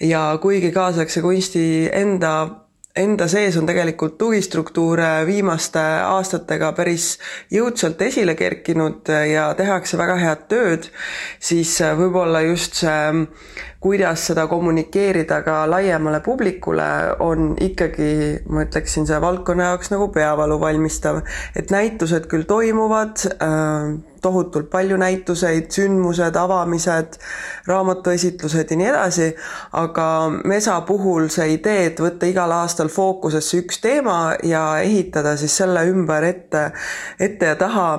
ja 0.08 0.22
kuigi 0.40 0.72
kaasaegse 0.72 1.24
kunsti 1.24 1.66
enda 1.92 2.36
enda 2.96 3.26
sees 3.28 3.56
on 3.60 3.66
tegelikult 3.68 4.16
tugistruktuure 4.18 5.26
viimaste 5.28 5.82
aastatega 6.08 6.72
päris 6.76 7.10
jõudsalt 7.52 8.00
esile 8.06 8.34
kerkinud 8.38 9.10
ja 9.30 9.50
tehakse 9.58 9.98
väga 10.00 10.16
head 10.22 10.46
tööd, 10.48 10.88
siis 11.38 11.74
võib-olla 11.98 12.40
just 12.46 12.80
see, 12.80 13.26
kuidas 13.86 14.24
seda 14.30 14.46
kommunikeerida 14.50 15.40
ka 15.46 15.60
laiemale 15.70 16.18
publikule, 16.24 16.86
on 17.22 17.52
ikkagi, 17.62 18.08
ma 18.50 18.64
ütleksin, 18.66 19.06
see 19.06 19.20
valdkonna 19.22 19.70
jaoks 19.70 19.92
nagu 19.92 20.08
peavalu 20.14 20.58
valmistav. 20.60 21.20
et 21.56 21.70
näitused 21.70 22.26
küll 22.26 22.48
toimuvad 22.50 23.22
äh,, 23.30 23.94
tohutult 24.22 24.70
palju 24.72 24.98
näituseid, 24.98 25.70
sündmused, 25.70 26.34
avamised, 26.34 27.20
raamatuesitlused 27.70 28.74
ja 28.74 28.80
nii 28.80 28.90
edasi, 28.90 29.30
aga 29.78 30.08
Mesa 30.44 30.80
puhul 30.88 31.30
see 31.30 31.52
idee, 31.54 31.86
et 31.92 32.02
võtta 32.02 32.26
igal 32.26 32.58
aastal 32.58 32.90
fookusesse 32.90 33.62
üks 33.62 33.78
teema 33.86 34.20
ja 34.42 34.66
ehitada 34.82 35.36
siis 35.38 35.54
selle 35.62 35.86
ümber 35.92 36.26
ette, 36.26 36.70
ette 37.22 37.54
ja 37.54 37.58
taha 37.60 37.90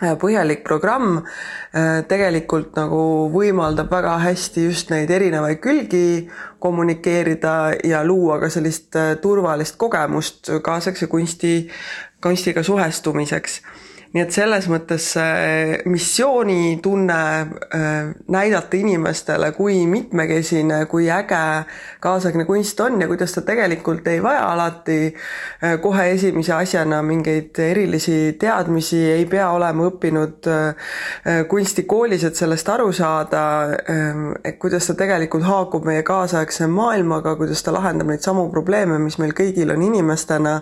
põhjalik 0.00 0.62
programm 0.64 1.18
äh, 1.20 2.00
tegelikult 2.08 2.76
nagu 2.78 3.02
võimaldab 3.32 3.90
väga 3.92 4.16
hästi 4.24 4.64
just 4.68 4.92
neid 4.92 5.10
erinevaid 5.12 5.60
külgi 5.60 6.28
kommunikeerida 6.60 7.56
ja 7.84 8.02
luua 8.04 8.40
ka 8.40 8.50
sellist 8.52 8.96
äh, 8.96 9.16
turvalist 9.22 9.76
kogemust 9.80 10.52
kaasaegse 10.64 11.10
kunsti, 11.12 11.54
kunstiga 12.22 12.64
suhestumiseks 12.64 13.60
nii 14.10 14.22
et 14.24 14.32
selles 14.34 14.66
mõttes 14.66 15.04
see 15.14 15.76
missioonitunne 15.86 17.14
äh, 17.14 18.08
näidata 18.34 18.78
inimestele, 18.80 19.52
kui 19.54 19.84
mitmekesine, 19.86 20.80
kui 20.90 21.06
äge 21.14 21.42
kaasaegne 22.02 22.44
kunst 22.48 22.80
on 22.82 22.98
ja 22.98 23.06
kuidas 23.06 23.36
ta 23.36 23.44
tegelikult 23.46 24.08
ei 24.10 24.18
vaja 24.22 24.48
alati 24.50 24.96
äh, 25.06 25.76
kohe 25.82 26.08
esimese 26.16 26.56
asjana 26.56 26.98
mingeid 27.06 27.60
erilisi 27.62 28.34
teadmisi, 28.40 28.98
ei 29.12 29.28
pea 29.30 29.52
olema 29.54 29.86
õppinud 29.92 30.50
äh, 30.50 30.90
kunstikoolis, 31.48 32.26
et 32.26 32.40
sellest 32.40 32.68
aru 32.68 32.90
saada, 32.96 33.44
et 34.44 34.58
kuidas 34.58 34.88
ta 34.88 34.96
tegelikult 34.98 35.46
haakub 35.46 35.86
meie 35.86 36.02
kaasaegse 36.06 36.66
maailmaga, 36.70 37.36
kuidas 37.38 37.62
ta 37.62 37.74
lahendab 37.74 38.10
neid 38.10 38.26
samu 38.26 38.48
probleeme, 38.50 38.98
mis 38.98 39.20
meil 39.22 39.36
kõigil 39.38 39.70
on 39.70 39.86
inimestena 39.86 40.58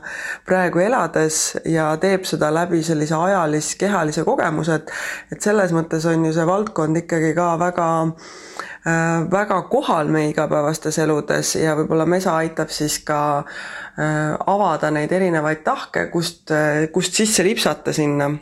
praegu 0.47 0.85
elades 0.85 1.57
ja 1.65 1.91
teeb 2.01 2.29
seda 2.29 2.53
läbi 2.53 2.83
sellise 2.85 3.17
aja 3.17 3.38
ajalis-kehalise 3.39 4.25
kogemuse, 4.27 4.81
et 4.81 4.93
et 5.33 5.43
selles 5.43 5.73
mõttes 5.77 6.05
on 6.09 6.25
ju 6.27 6.33
see 6.35 6.47
valdkond 6.49 7.03
ikkagi 7.03 7.35
ka 7.37 7.53
väga 7.61 7.89
äh, 8.07 9.31
väga 9.31 9.63
kohal 9.71 10.11
meie 10.13 10.33
igapäevastes 10.33 10.99
eludes 11.05 11.55
ja 11.61 11.77
võib-olla 11.79 12.07
Mesa 12.09 12.37
aitab 12.43 12.73
siis 12.75 13.01
ka 13.07 13.21
äh, 13.39 14.35
avada 14.47 14.91
neid 14.95 15.13
erinevaid 15.13 15.65
tahke, 15.67 16.09
kust, 16.13 16.51
äh, 16.51 16.87
kust 16.93 17.15
sisse 17.19 17.47
lipsata 17.47 17.93
sinna. 17.93 18.33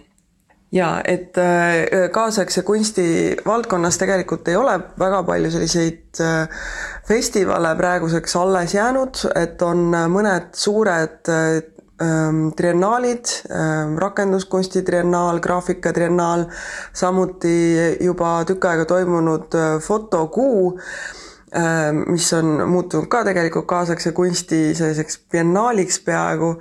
Ja 0.75 0.97
et 1.07 1.39
kaasaegse 2.13 2.65
kunsti 2.67 3.05
valdkonnas 3.47 3.97
tegelikult 4.03 4.49
ei 4.51 4.57
ole 4.59 4.73
väga 4.99 5.21
palju 5.25 5.53
selliseid 5.55 6.19
festivale 7.07 7.71
praeguseks 7.79 8.35
alles 8.37 8.75
jäänud, 8.75 9.21
et 9.39 9.63
on 9.63 9.87
mõned 10.11 10.51
suured 10.59 11.31
triennaalid, 12.57 13.25
ähm, 13.51 13.97
rakenduskunsti 13.99 14.83
triennaal, 14.83 15.41
graafika 15.41 15.93
triennaal, 15.93 16.45
samuti 16.93 17.55
juba 18.05 18.45
tükk 18.45 18.65
aega 18.69 18.85
toimunud 18.85 19.55
äh, 19.57 19.79
fotokuu, 19.81 20.79
ähm, 21.57 22.03
mis 22.13 22.29
on 22.37 22.69
muutunud 22.69 23.09
ka 23.09 23.25
tegelikult 23.25 23.67
kaasaegse 23.67 24.13
kunsti 24.13 24.75
selliseks 24.75 25.23
biennaaliks 25.33 26.01
peaaegu, 26.05 26.53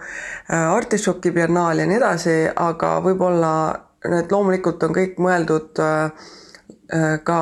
äh, 0.48 0.72
artišoki 0.72 1.36
biennaal 1.36 1.84
ja 1.84 1.90
nii 1.90 2.00
edasi, 2.00 2.38
aga 2.56 2.96
võib-olla 3.04 3.54
need 4.08 4.32
loomulikult 4.32 4.84
on 4.88 4.96
kõik 4.96 5.20
mõeldud 5.20 5.84
äh, 5.84 6.32
ka 7.24 7.40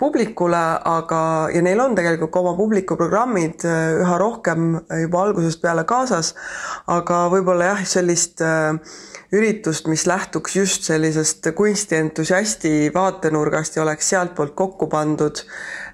publikule, 0.00 0.62
aga, 0.88 1.22
ja 1.54 1.62
neil 1.64 1.80
on 1.84 1.94
tegelikult 1.98 2.32
ka 2.32 2.42
oma 2.42 2.56
publikuprogrammid 2.58 3.66
üha 3.68 4.18
rohkem 4.20 4.72
juba 5.04 5.24
algusest 5.26 5.60
peale 5.62 5.84
kaasas, 5.88 6.34
aga 6.88 7.26
võib-olla 7.32 7.74
jah, 7.74 7.86
sellist 7.88 8.40
äh, 8.44 8.72
üritust, 9.32 9.86
mis 9.86 10.06
lähtuks 10.10 10.56
just 10.56 10.86
sellisest 10.88 11.46
kunstientusiasti 11.56 12.90
vaatenurgast 12.94 13.76
ja 13.76 13.82
oleks 13.82 14.08
sealtpoolt 14.10 14.54
kokku 14.58 14.88
pandud, 14.90 15.42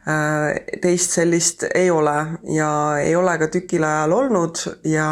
äh, 0.08 0.78
teist 0.82 1.16
sellist 1.18 1.66
ei 1.74 1.90
ole 1.90 2.16
ja 2.56 2.70
ei 3.02 3.16
ole 3.16 3.36
ka 3.38 3.50
tükil 3.52 3.84
ajal 3.84 4.16
olnud 4.16 4.62
ja 4.88 5.08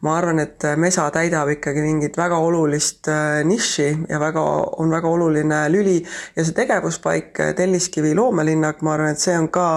ma 0.00 0.16
arvan, 0.18 0.42
et 0.42 0.66
Mesa 0.76 1.06
täidab 1.14 1.48
ikkagi 1.54 1.84
mingit 1.84 2.18
väga 2.18 2.38
olulist 2.42 3.08
äh, 3.12 3.44
nišši 3.46 3.88
ja 4.10 4.20
väga, 4.20 4.42
on 4.82 4.90
väga 4.90 5.08
oluline 5.08 5.62
lüli 5.72 6.00
ja 6.36 6.44
see 6.44 6.56
tegevuspaik 6.56 7.40
äh, 7.40 7.54
Telliskivi 7.54 8.14
loomelinnak, 8.18 8.82
ma 8.82 8.98
arvan, 8.98 9.14
et 9.14 9.22
see 9.22 9.38
on 9.38 9.48
ka 9.54 9.68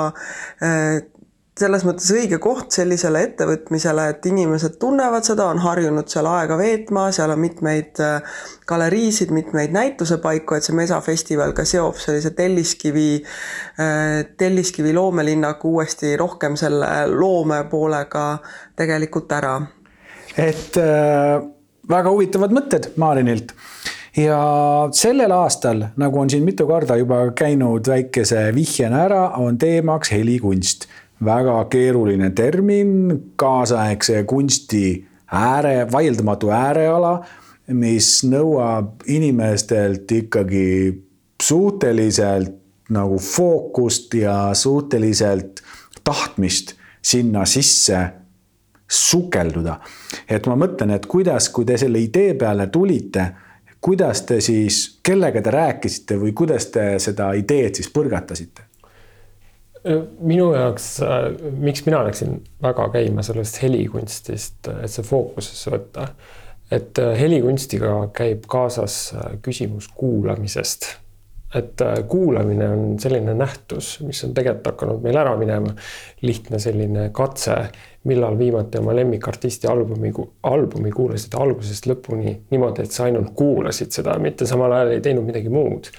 selles 1.60 1.84
mõttes 1.88 2.10
õige 2.15 2.39
koht 2.41 2.72
sellisele 2.76 3.22
ettevõtmisele, 3.28 4.10
et 4.13 4.26
inimesed 4.30 4.78
tunnevad 4.82 5.28
seda, 5.28 5.50
on 5.52 5.62
harjunud 5.63 6.08
seal 6.12 6.30
aega 6.32 6.58
veetma, 6.60 7.10
seal 7.15 7.34
on 7.34 7.41
mitmeid 7.43 8.00
galeriisid, 8.69 9.34
mitmeid 9.36 9.76
näitusepaiku, 9.76 10.56
et 10.56 10.67
see 10.67 10.78
Mesa 10.78 11.02
festival 11.06 11.52
ka 11.58 11.65
seob 11.67 12.00
sellise 12.00 12.32
Telliskivi, 12.38 13.10
Telliskivi 14.39 14.93
loomelinnaku 14.95 15.76
uuesti 15.76 16.15
rohkem 16.17 16.56
selle 16.60 16.88
loome 17.12 17.65
poolega 17.72 18.30
tegelikult 18.80 19.38
ära 19.39 19.58
et 20.38 20.78
äh, 20.78 21.41
väga 21.89 22.12
huvitavad 22.13 22.54
mõtted 22.56 22.91
Marinilt. 23.02 23.54
ja 24.17 24.39
sellel 24.95 25.32
aastal, 25.32 25.86
nagu 26.02 26.19
on 26.19 26.30
siin 26.30 26.43
mitu 26.43 26.67
korda 26.67 26.98
juba 27.00 27.22
käinud 27.38 27.88
väikese 27.88 28.50
vihjena 28.56 29.04
ära, 29.06 29.22
on 29.38 29.58
teemaks 29.58 30.12
helikunst. 30.12 30.89
Väga 31.25 31.65
keeruline 31.65 32.29
termin, 32.36 32.91
kaasaegse 33.36 34.23
kunsti 34.23 35.08
ääre, 35.32 35.88
vaieldamatu 35.91 36.49
ääreala, 36.49 37.13
mis 37.75 38.23
nõuab 38.25 39.03
inimestelt 39.05 40.12
ikkagi 40.12 40.69
suhteliselt 41.43 42.55
nagu 42.89 43.19
fookust 43.21 44.13
ja 44.13 44.49
suhteliselt 44.53 45.62
tahtmist 46.03 46.73
sinna 47.01 47.45
sisse 47.45 47.99
sukelduda. 48.89 49.79
et 50.29 50.47
ma 50.47 50.55
mõtlen, 50.55 50.95
et 50.95 51.05
kuidas, 51.05 51.49
kui 51.49 51.65
te 51.65 51.77
selle 51.77 51.99
idee 52.01 52.34
peale 52.34 52.67
tulite, 52.67 53.27
kuidas 53.82 54.21
te 54.21 54.41
siis, 54.41 54.99
kellega 55.03 55.41
te 55.41 55.51
rääkisite 55.51 56.17
või 56.17 56.34
kuidas 56.34 56.65
te 56.73 56.95
seda 56.99 57.34
ideed 57.38 57.75
siis 57.75 57.91
põrgatasite? 57.93 58.68
Minu 60.19 60.49
jaoks, 60.53 60.87
miks 61.59 61.85
mina 61.85 62.03
läksin 62.07 62.39
väga 62.63 62.89
käima 62.93 63.23
sellest 63.25 63.61
helikunstist, 63.63 64.67
et 64.67 64.91
see 64.91 65.05
fookusesse 65.07 65.71
võtta. 65.75 66.07
et 66.71 66.99
helikunstiga 67.17 67.93
käib 68.13 68.43
kaasas 68.47 69.13
küsimus 69.41 69.87
kuulamisest 69.87 70.91
et 71.55 71.81
äh, 71.81 72.03
kuulamine 72.07 72.69
on 72.69 72.99
selline 72.99 73.33
nähtus, 73.33 73.99
mis 74.05 74.21
on 74.23 74.33
tegelikult 74.37 74.67
hakanud 74.73 75.01
meil 75.03 75.17
ära 75.17 75.35
minema. 75.37 75.73
lihtne 76.21 76.59
selline 76.59 77.09
katse, 77.15 77.55
millal 78.09 78.37
viimati 78.37 78.77
oma 78.77 78.93
lemmikartisti 78.95 79.67
albumi, 79.67 80.11
albumi 80.43 80.91
kuulasid 80.91 81.33
algusest 81.37 81.87
lõpuni 81.89 82.35
niimoodi, 82.51 82.85
et 82.85 82.91
sa 82.91 83.07
ainult 83.07 83.33
kuulasid 83.35 83.91
seda, 83.95 84.17
mitte 84.21 84.45
samal 84.45 84.75
ajal 84.77 84.93
ei 84.97 85.01
teinud 85.01 85.25
midagi 85.25 85.49
muud. 85.49 85.89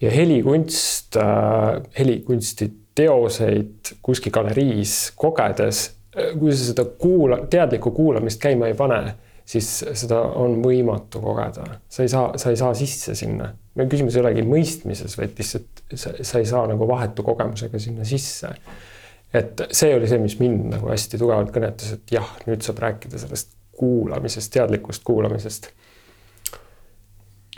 ja 0.00 0.10
helikunst 0.10 1.16
äh,, 1.16 1.82
helikunsti 1.98 2.70
teoseid 2.98 3.94
kuskil 4.02 4.34
galeriis 4.34 5.14
kogedes, 5.16 5.86
äh, 6.16 6.34
kui 6.38 6.52
sa 6.52 6.72
seda 6.72 6.84
kuula, 6.98 7.44
teadlikku 7.50 7.94
kuulamist 7.96 8.42
käima 8.42 8.70
ei 8.70 8.76
pane 8.78 9.02
siis 9.48 9.68
seda 9.96 10.20
on 10.36 10.58
võimatu 10.64 11.22
kogeda, 11.24 11.64
sa 11.88 12.04
ei 12.04 12.12
saa, 12.12 12.32
sa 12.40 12.52
ei 12.52 12.60
saa 12.60 12.74
sisse 12.76 13.14
sinna. 13.18 13.52
küsimus 13.78 14.16
ei 14.18 14.22
olegi 14.24 14.44
mõistmises, 14.44 15.16
vaid 15.18 15.38
lihtsalt 15.38 15.84
sa, 15.94 16.12
sa 16.20 16.42
ei 16.42 16.48
saa 16.48 16.66
nagu 16.68 16.88
vahetu 16.88 17.24
kogemusega 17.26 17.80
sinna 17.80 18.04
sisse. 18.08 18.52
et 19.32 19.60
see 19.72 19.94
oli 19.94 20.08
see, 20.08 20.20
mis 20.20 20.38
mind 20.40 20.72
nagu 20.74 20.88
hästi 20.88 21.20
tugevalt 21.20 21.52
kõnetas, 21.54 21.94
et 21.96 22.12
jah, 22.12 22.28
nüüd 22.48 22.64
saab 22.64 22.80
rääkida 22.84 23.20
sellest 23.20 23.54
kuulamisest, 23.78 24.52
teadlikust 24.52 25.04
kuulamisest 25.06 25.70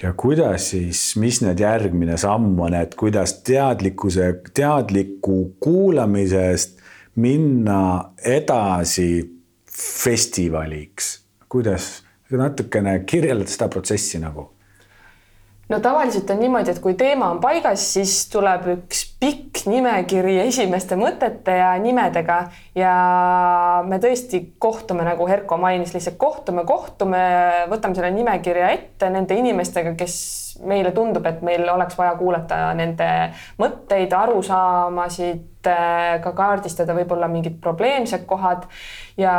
ja 0.03 0.13
kuidas 0.17 0.71
siis, 0.73 1.17
mis 1.21 1.41
nüüd 1.45 1.61
järgmine 1.61 2.17
samm 2.21 2.59
on, 2.61 2.75
et 2.75 2.95
kuidas 2.99 3.41
teadlikkuse, 3.47 4.33
teadliku 4.55 5.57
kuulamisest 5.61 6.79
minna 7.21 7.81
edasi 8.25 9.11
festivaliks 9.71 11.21
kuidas 11.51 12.03
natukene 12.31 13.01
kirjeldada 13.07 13.51
seda 13.51 13.69
protsessi 13.73 14.21
nagu? 14.23 14.51
No 15.70 15.78
tavaliselt 15.80 16.30
on 16.30 16.40
niimoodi, 16.42 16.72
et 16.74 16.83
kui 16.83 16.96
teema 16.98 17.30
on 17.30 17.40
paigas, 17.42 17.85
siis 17.94 18.14
tuleb 18.33 18.66
üks 18.74 19.04
pikk 19.22 19.64
nimekiri 19.70 20.38
esimeste 20.42 20.98
mõtete 20.98 21.54
ja 21.61 21.70
nimedega. 21.83 22.40
Ja 22.78 22.94
me 23.87 24.00
tõesti 24.02 24.42
kohtume, 24.62 25.04
nagu 25.06 25.26
Herko 25.30 25.59
mainis, 25.61 25.94
lihtsalt 25.94 26.18
kohtume, 26.20 26.64
kohtume, 26.68 27.22
võtame 27.70 27.98
selle 27.98 28.12
nimekirja 28.16 28.72
ette 28.74 29.11
nende 29.14 29.38
inimestega, 29.38 29.94
kes 29.98 30.16
meile 30.66 30.92
tundub, 30.96 31.27
et 31.27 31.40
meil 31.46 31.64
oleks 31.73 31.96
vaja 31.99 32.14
kuulata 32.18 32.59
nende 32.77 33.07
mõtteid, 33.61 34.12
arusaamasid, 34.16 35.66
äh, 35.70 36.18
ka 36.25 36.33
kaardistada 36.37 36.94
võib-olla 36.96 37.29
mingid 37.33 37.61
probleemsed 37.62 38.27
kohad. 38.29 38.66
ja 39.20 39.33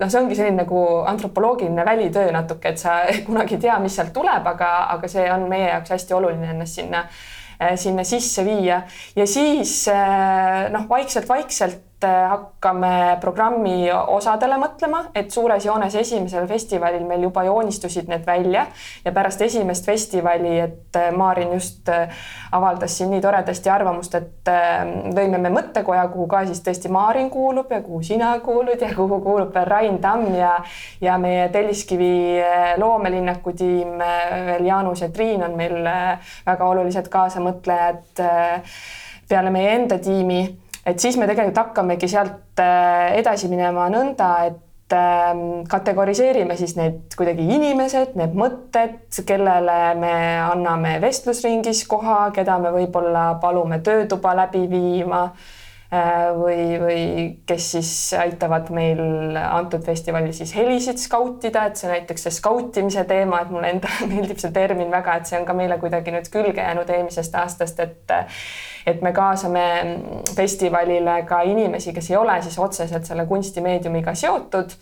noh, 0.00 0.08
see 0.08 0.20
ongi 0.20 0.36
selline 0.38 0.62
nagu 0.62 0.84
antropoloogiline 1.06 1.84
välitöö 1.84 2.30
natuke, 2.32 2.74
et 2.74 2.78
sa 2.78 3.00
kunagi 3.26 3.58
ei 3.58 3.66
tea, 3.66 3.78
mis 3.82 3.96
sealt 3.96 4.14
tuleb, 4.16 4.46
aga, 4.46 4.70
aga 4.94 5.10
see 5.10 5.26
on 5.32 5.48
meie 5.50 5.68
jaoks 5.72 5.96
hästi 5.96 6.16
oluline 6.16 6.52
ennast 6.54 6.80
sinna 6.80 7.04
äh, 7.60 7.74
sinna 7.76 8.04
sisse 8.04 8.44
viia 8.46 8.82
ja 9.16 9.26
siis 9.26 9.82
äh, 9.92 10.70
noh, 10.72 10.88
vaikselt-vaikselt 10.88 11.87
hakkame 12.04 13.18
programmi 13.20 13.88
osadele 13.90 14.58
mõtlema, 14.60 15.00
et 15.18 15.32
suures 15.34 15.64
joones 15.66 15.94
esimesel 15.98 16.46
festivalil 16.46 17.02
meil 17.08 17.24
juba 17.26 17.42
joonistusid 17.46 18.08
need 18.10 18.26
välja 18.26 18.66
ja 19.04 19.12
pärast 19.12 19.42
esimest 19.42 19.86
festivali, 19.86 20.58
et 20.62 20.98
äh, 20.98 21.08
Maarin 21.16 21.52
just 21.56 21.88
äh, 21.88 22.12
avaldas 22.52 22.94
siin 22.98 23.10
nii 23.10 23.22
toredasti 23.24 23.70
arvamust, 23.70 24.14
et 24.14 24.50
lõime 25.14 25.40
me 25.42 25.50
mõttekoja, 25.52 26.06
kuhu 26.12 26.26
ka 26.30 26.44
siis 26.48 26.62
tõesti 26.64 26.92
Maarin 26.92 27.30
kuulub 27.30 27.72
ja 27.72 27.82
kuhu 27.82 28.02
sina 28.06 28.30
kuulud 28.44 28.80
ja 28.80 28.92
kuhu 28.94 29.20
kuulub 29.24 29.52
veel 29.54 29.66
Rain 29.68 29.98
Tamm 30.00 30.34
ja 30.36 30.54
ja 31.00 31.18
meie 31.18 31.48
Telliskivi 31.52 32.38
loomelinnaku 32.80 33.52
tiim 33.52 33.98
veel 34.46 34.64
Jaanus 34.66 35.02
ja 35.02 35.10
Triin 35.12 35.44
on 35.44 35.56
meil 35.58 35.76
väga 36.46 36.70
olulised 36.72 37.10
kaasamõtlejad 37.12 38.24
peale 39.28 39.52
meie 39.52 39.74
enda 39.76 39.98
tiimi 40.00 40.40
et 40.88 41.02
siis 41.02 41.18
me 41.20 41.28
tegelikult 41.28 41.60
hakkamegi 41.62 42.08
sealt 42.10 42.62
äh, 42.62 43.18
edasi 43.20 43.50
minema 43.50 43.88
nõnda, 43.92 44.30
et 44.48 44.96
ähm, 44.96 45.44
kategoriseerime 45.68 46.56
siis 46.56 46.74
need 46.78 47.14
kuidagi 47.18 47.44
inimesed, 47.58 48.16
need 48.18 48.36
mõtted, 48.38 48.98
kellele 49.28 49.78
me 50.00 50.14
anname 50.46 50.96
vestlusringis 51.04 51.84
koha, 51.90 52.28
keda 52.36 52.58
me 52.62 52.72
võib-olla 52.74 53.30
palume 53.42 53.82
töötuba 53.84 54.34
läbi 54.44 54.64
viima 54.70 55.26
või, 55.88 56.64
või 56.82 57.02
kes 57.48 57.70
siis 57.72 57.90
aitavad 58.18 58.68
meil 58.76 59.36
antud 59.40 59.84
festivalil 59.86 60.34
siis 60.36 60.52
helisid 60.56 61.00
skautida, 61.00 61.64
et 61.68 61.80
see 61.80 61.88
näiteks 61.88 62.26
see 62.26 62.34
skautimise 62.36 63.06
teema, 63.08 63.40
et 63.40 63.52
mulle 63.54 63.70
endale 63.72 64.08
meeldib 64.12 64.40
see 64.42 64.52
termin 64.52 64.92
väga, 64.92 65.16
et 65.16 65.30
see 65.30 65.38
on 65.40 65.46
ka 65.48 65.56
meile 65.56 65.78
kuidagi 65.80 66.12
nüüd 66.12 66.28
külge 66.32 66.60
jäänud 66.60 66.92
eelmisest 66.92 67.38
aastast, 67.40 67.80
et 67.80 68.18
et 68.88 69.00
me 69.04 69.12
kaasame 69.12 69.64
festivalile 70.36 71.22
ka 71.28 71.42
inimesi, 71.44 71.92
kes 71.96 72.10
ei 72.10 72.16
ole 72.16 72.36
siis 72.44 72.58
otseselt 72.58 73.08
selle 73.08 73.26
kunstimeediumiga 73.28 74.14
seotud, 74.16 74.76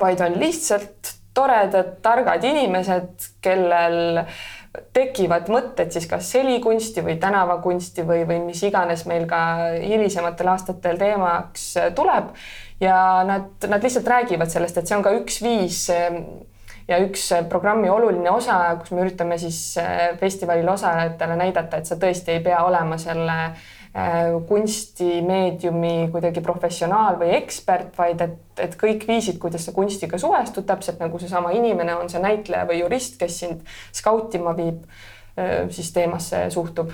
vaid 0.00 0.20
on 0.24 0.36
lihtsalt 0.40 1.14
toredad, 1.34 1.96
targad 2.02 2.44
inimesed, 2.44 3.28
kellel 3.42 4.24
tekivad 4.96 5.50
mõtted 5.52 5.92
siis 5.94 6.06
kas 6.10 6.32
helikunsti 6.34 7.04
või 7.06 7.18
tänavakunsti 7.22 8.02
või, 8.06 8.24
või 8.26 8.40
mis 8.48 8.62
iganes 8.66 9.04
meil 9.06 9.28
ka 9.30 9.40
hilisematel 9.78 10.50
aastatel 10.54 10.98
teemaks 10.98 11.68
tuleb. 11.94 12.32
ja 12.80 12.96
nad, 13.26 13.52
nad 13.68 13.82
lihtsalt 13.82 14.08
räägivad 14.08 14.50
sellest, 14.50 14.78
et 14.78 14.90
see 14.90 14.96
on 14.96 15.06
ka 15.06 15.14
üks 15.20 15.38
viis 15.42 15.86
ja 16.88 16.98
üks 17.00 17.30
äh, 17.32 17.46
programmi 17.48 17.88
oluline 17.90 18.30
osa, 18.30 18.58
kus 18.80 18.92
me 18.92 19.04
üritame 19.06 19.38
siis 19.40 19.78
äh, 19.80 20.18
festivalil 20.20 20.68
osalejatele 20.68 21.38
näidata, 21.40 21.80
et 21.80 21.88
sa 21.88 21.96
tõesti 22.00 22.36
ei 22.36 22.42
pea 22.44 22.60
olema 22.66 22.98
selle 23.00 23.38
äh, 23.46 23.72
kunstimeediumi 24.48 26.08
kuidagi 26.10 26.42
professionaal 26.42 27.18
või 27.20 27.30
ekspert, 27.36 27.92
vaid 27.98 28.24
et, 28.24 28.36
et 28.58 28.74
kõik 28.80 29.06
viisid, 29.06 29.38
kuidas 29.42 29.68
sa 29.68 29.74
kunstiga 29.76 30.18
suhestud, 30.18 30.66
täpselt 30.66 30.98
nagu 31.02 31.20
seesama 31.22 31.52
inimene 31.54 31.94
on 31.94 32.10
see 32.10 32.22
näitleja 32.22 32.66
või 32.66 32.80
jurist, 32.80 33.14
kes 33.20 33.38
sind 33.44 33.62
skautima 33.94 34.56
viib, 34.58 34.82
siis 35.70 35.92
teemasse 35.94 36.48
suhtub 36.54 36.90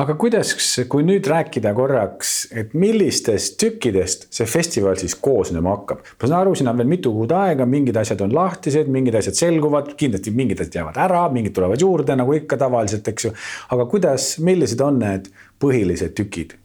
aga 0.00 0.16
kuidas, 0.18 0.50
kui 0.90 1.04
nüüd 1.06 1.26
rääkida 1.30 1.70
korraks, 1.76 2.32
et 2.56 2.72
millistest 2.78 3.56
tükkidest 3.62 4.26
see 4.34 4.46
festival 4.50 4.98
siis 4.98 5.14
koosnema 5.22 5.76
hakkab? 5.76 6.02
ma 6.02 6.30
saan 6.30 6.38
aru, 6.40 6.54
siin 6.58 6.70
on 6.72 6.80
veel 6.80 6.90
mitu 6.90 7.12
kuud 7.14 7.34
aega, 7.36 7.66
mingid 7.70 7.98
asjad 8.00 8.24
on 8.26 8.34
lahtised, 8.34 8.90
mingid 8.90 9.14
asjad 9.20 9.38
selguvad, 9.38 9.92
kindlasti 10.00 10.34
mingid 10.34 10.64
asjad 10.64 10.80
jäävad 10.80 11.00
ära, 11.06 11.24
mingid 11.34 11.54
tulevad 11.54 11.82
juurde, 11.82 12.16
nagu 12.18 12.34
ikka 12.34 12.58
tavaliselt, 12.64 13.10
eks 13.12 13.28
ju. 13.28 13.34
aga 13.76 13.88
kuidas, 13.90 14.32
millised 14.42 14.82
on 14.84 14.98
need 15.04 15.30
põhilised 15.62 16.16
tükid 16.18 16.56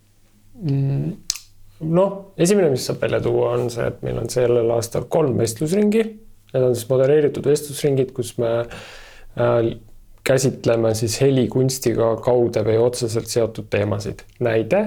mm.? 0.63 1.11
noh, 1.85 2.15
esimene, 2.37 2.71
mis 2.73 2.87
saab 2.89 3.03
välja 3.05 3.21
tuua, 3.23 3.53
on 3.57 3.69
see, 3.73 3.85
et 3.87 4.01
meil 4.05 4.17
on 4.19 4.31
sellel 4.31 4.73
aastal 4.75 5.05
kolm 5.11 5.37
vestlusringi. 5.39 6.01
Need 6.49 6.65
on 6.65 6.73
siis 6.75 6.89
modereeritud 6.89 7.45
vestlusringid, 7.45 8.09
kus 8.17 8.33
me 8.41 8.49
äh, 8.59 9.69
käsitleme 10.29 10.93
siis 10.95 11.17
helikunstiga 11.21 12.11
kaude 12.21 12.61
või 12.65 12.77
otseselt 12.81 13.29
seotud 13.31 13.69
teemasid. 13.69 14.21
näide, 14.39 14.81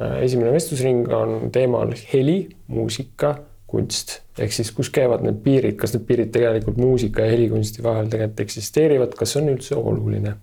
äh, 0.00 0.16
esimene 0.24 0.52
vestlusring 0.52 1.08
on 1.12 1.50
teemal 1.52 1.92
heli, 2.12 2.48
muusika, 2.66 3.34
kunst 3.70 4.20
ehk 4.40 4.52
siis 4.52 4.72
kus 4.74 4.88
käivad 4.90 5.22
need 5.22 5.42
piirid, 5.44 5.76
kas 5.78 5.92
need 5.94 6.06
piirid 6.08 6.32
tegelikult 6.34 6.80
muusika 6.80 7.26
ja 7.26 7.34
helikunsti 7.34 7.84
vahel 7.84 8.08
tegelikult 8.08 8.40
eksisteerivad, 8.46 9.14
kas 9.18 9.34
see 9.34 9.42
on 9.42 9.52
üldse 9.52 9.76
oluline? 9.76 10.34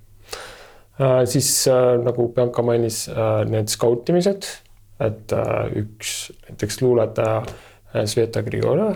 Äh, 1.01 1.19
siis 1.25 1.49
äh, 1.71 1.97
nagu 2.03 2.29
Bianca 2.35 2.63
mainis, 2.63 3.07
need 3.49 3.73
skautimised, 3.73 4.47
et 5.01 5.33
üks 5.77 6.13
näiteks 6.47 6.81
luuletaja 6.81 8.05
Sveta 8.09 8.41
Grigora 8.41 8.87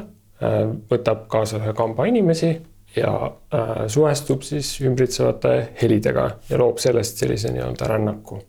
võtab 0.90 1.28
kaasa 1.30 1.60
ühe 1.60 1.74
kamba 1.78 2.08
inimesi 2.10 2.56
ja 2.96 3.12
äh, 3.54 3.88
suhestub 3.88 4.44
siis 4.44 4.74
ümbritsevate 4.82 5.54
helidega 5.82 6.30
ja 6.50 6.58
loob 6.60 6.82
sellest 6.84 7.22
sellise 7.22 7.52
nii-öelda 7.54 7.88
rännaku. 7.88 8.42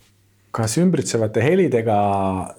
kas 0.53 0.77
ümbritsevate 0.79 1.41
helidega 1.41 1.99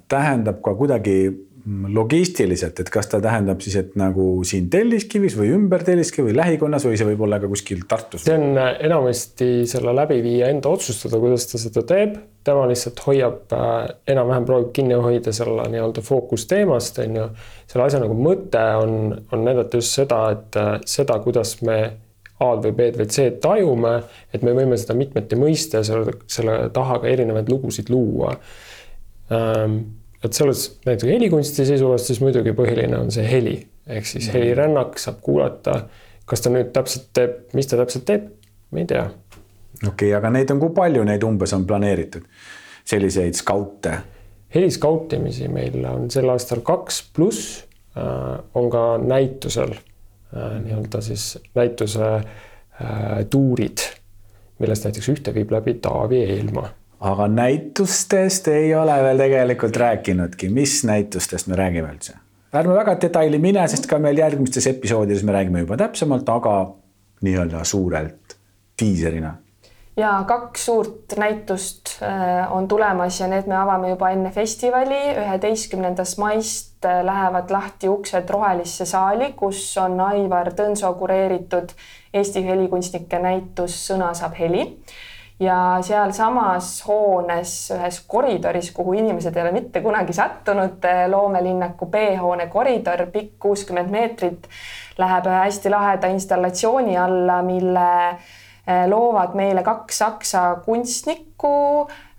tähendab 0.10 0.62
ka 0.66 0.74
kuidagi 0.76 1.18
logistiliselt, 1.66 2.80
et 2.84 2.90
kas 2.92 3.08
ta 3.08 3.22
tähendab 3.24 3.62
siis, 3.64 3.78
et 3.80 3.94
nagu 4.00 4.26
siin 4.48 4.66
Telliskivis 4.72 5.38
või 5.40 5.54
ümber 5.56 5.86
Telliskivi 5.88 6.34
lähikonnas 6.36 6.84
või 6.90 6.98
see 7.00 7.08
võib 7.08 7.24
olla 7.24 7.40
ka 7.40 7.48
kuskil 7.48 7.86
Tartus? 7.88 8.26
see 8.26 8.36
on 8.36 8.60
äh, 8.60 8.74
enamasti 8.84 9.48
selle 9.70 9.94
läbiviija 9.96 10.50
enda 10.52 10.74
otsustada, 10.76 11.22
kuidas 11.24 11.48
ta 11.48 11.62
seda 11.62 11.86
teeb. 11.88 12.18
tema 12.44 12.66
lihtsalt 12.68 13.00
hoiab 13.06 13.56
äh,, 13.56 13.96
enam-vähem 14.12 14.50
proovib 14.50 14.74
kinni 14.76 15.00
hoida 15.06 15.32
selle 15.36 15.70
nii-öelda 15.72 16.04
fookusteemast, 16.04 17.00
on 17.06 17.18
ju. 17.22 17.30
selle 17.72 17.88
asja 17.88 18.04
nagu 18.04 18.20
mõte 18.20 18.68
on, 18.84 19.16
on 19.32 19.48
näidata 19.48 19.80
just 19.80 19.96
seda, 20.02 20.22
et 20.36 20.60
äh, 20.60 20.76
seda, 20.98 21.20
kuidas 21.24 21.62
me 21.64 21.80
A-d 22.44 22.68
või 22.68 22.76
B-d 22.76 23.00
või 23.00 23.08
C-d 23.08 23.40
tajume, 23.40 23.98
et 24.36 24.44
me 24.44 24.52
võime 24.58 24.76
seda 24.76 25.00
mitmeti 25.00 25.40
mõista 25.40 25.80
ja 25.80 25.88
selle, 25.94 26.20
selle 26.28 26.60
taha 26.76 27.00
ka 27.00 27.08
erinevaid 27.08 27.48
lugusid 27.48 27.88
luua 27.94 28.36
et 30.24 30.34
selles 30.34 30.80
näiteks 30.86 31.12
helikunsti 31.12 31.66
seisukohast, 31.66 32.08
siis 32.12 32.22
muidugi 32.24 32.54
põhiline 32.56 32.98
on 32.98 33.12
see 33.12 33.26
heli, 33.28 33.58
ehk 33.88 34.08
siis 34.08 34.30
helirännak 34.34 34.98
saab 35.02 35.22
kuulata. 35.22 35.84
kas 36.26 36.40
ta 36.42 36.50
nüüd 36.50 36.70
täpselt 36.72 37.10
teeb, 37.14 37.32
mis 37.54 37.68
ta 37.68 37.78
täpselt 37.78 38.06
teeb, 38.08 38.30
me 38.72 38.86
ei 38.86 38.88
tea. 38.88 39.04
okei 39.08 39.90
okay,, 39.90 40.14
aga 40.18 40.32
neid 40.32 40.52
on, 40.52 40.62
kui 40.62 40.72
palju 40.76 41.04
neid 41.04 41.24
umbes 41.28 41.54
on 41.54 41.68
planeeritud, 41.68 42.28
selliseid 42.86 43.36
skaute? 43.40 43.98
heliskautimisi 44.56 45.48
meil 45.50 45.82
on 45.90 46.12
sel 46.14 46.30
aastal 46.30 46.62
kaks, 46.66 47.02
pluss 47.16 47.64
on 48.54 48.70
ka 48.74 48.84
näitusel 49.02 49.74
nii-öelda 50.34 51.02
siis 51.02 51.26
näituse 51.56 52.08
tuurid, 53.30 53.84
millest 54.60 54.88
näiteks 54.88 55.10
ühte 55.14 55.34
viib 55.34 55.52
läbi 55.54 55.76
Taavi 55.82 56.24
Eelmaa 56.24 56.70
aga 57.04 57.28
näitustest 57.28 58.48
ei 58.48 58.76
ole 58.76 58.96
veel 59.04 59.20
tegelikult 59.20 59.78
rääkinudki, 59.78 60.50
mis 60.50 60.84
näitustest 60.88 61.48
me 61.52 61.60
räägime 61.60 61.92
üldse? 61.92 62.16
ärme 62.54 62.76
väga 62.78 62.94
detaili 63.02 63.40
mine, 63.42 63.64
sest 63.68 63.88
ka 63.90 63.98
meil 64.00 64.20
järgmistes 64.22 64.68
episoodides 64.70 65.24
me 65.26 65.34
räägime 65.34 65.64
juba 65.64 65.78
täpsemalt, 65.82 66.30
aga 66.30 66.58
nii-öelda 67.26 67.64
suurelt 67.66 68.38
diiserina. 68.82 69.34
ja 69.98 70.14
kaks 70.28 70.66
suurt 70.66 71.18
näitust 71.18 71.98
äh, 72.02 72.54
on 72.56 72.68
tulemas 72.68 73.20
ja 73.20 73.28
need 73.28 73.50
me 73.52 73.58
avame 73.58 73.90
juba 73.90 74.14
enne 74.14 74.32
festivali, 74.32 75.02
üheteistkümnendast 75.26 76.22
maist 76.24 76.86
äh, 76.86 77.02
lähevad 77.06 77.52
lahti 77.52 77.90
uksed 77.90 78.30
Rohelisse 78.30 78.86
saali, 78.86 79.34
kus 79.34 79.66
on 79.78 80.00
Aivar 80.00 80.54
Tõnsoo 80.54 80.94
kureeritud 81.00 81.76
Eesti 82.14 82.46
helikunstnike 82.46 83.20
näitus 83.20 83.82
Sõna 83.90 84.14
saab 84.14 84.38
heli 84.40 84.70
ja 85.40 85.78
sealsamas 85.82 86.84
hoones 86.88 87.72
ühes 87.76 88.00
koridoris, 88.08 88.72
kuhu 88.72 88.94
inimesed 88.94 89.36
ei 89.36 89.44
ole 89.44 89.52
mitte 89.52 89.82
kunagi 89.82 90.14
sattunud, 90.14 90.86
loomelinnaku 91.10 91.86
B-hoone 91.86 92.48
koridor, 92.48 93.06
pikk 93.12 93.34
kuuskümmend 93.40 93.92
meetrit, 93.92 94.48
läheb 94.98 95.28
ühe 95.30 95.42
hästi 95.46 95.74
laheda 95.74 96.12
installatsiooni 96.14 96.98
alla, 96.98 97.42
mille 97.46 97.90
eh, 98.10 98.86
loovad 98.88 99.36
meile 99.40 99.64
kaks 99.64 100.02
saksa 100.06 100.46
kunstnikku, 100.66 101.56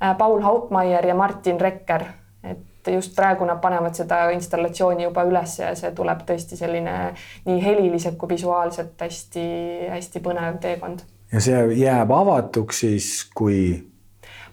eh, 0.01 0.15
Paul 0.19 0.43
Haupmeier 0.43 1.07
ja 1.07 1.15
Martin 1.15 1.61
Rekker. 1.61 2.05
et 2.45 2.93
just 2.93 3.15
praegu 3.17 3.45
nad 3.49 3.57
panevad 3.61 3.95
seda 3.97 4.19
installatsiooni 4.37 5.07
juba 5.07 5.23
üles 5.25 5.55
ja 5.59 5.71
see 5.75 5.95
tuleb 5.97 6.27
tõesti 6.29 6.59
selline 6.59 7.15
nii 7.47 7.63
heliliselt 7.65 8.19
kui 8.21 8.29
visuaalselt 8.35 9.01
hästi-hästi 9.01 10.21
põnev 10.21 10.59
teekond 10.61 11.01
ja 11.35 11.43
see 11.43 11.65
jääb 11.81 12.13
avatuks 12.15 12.85
siis, 12.85 13.11
kui? 13.35 13.91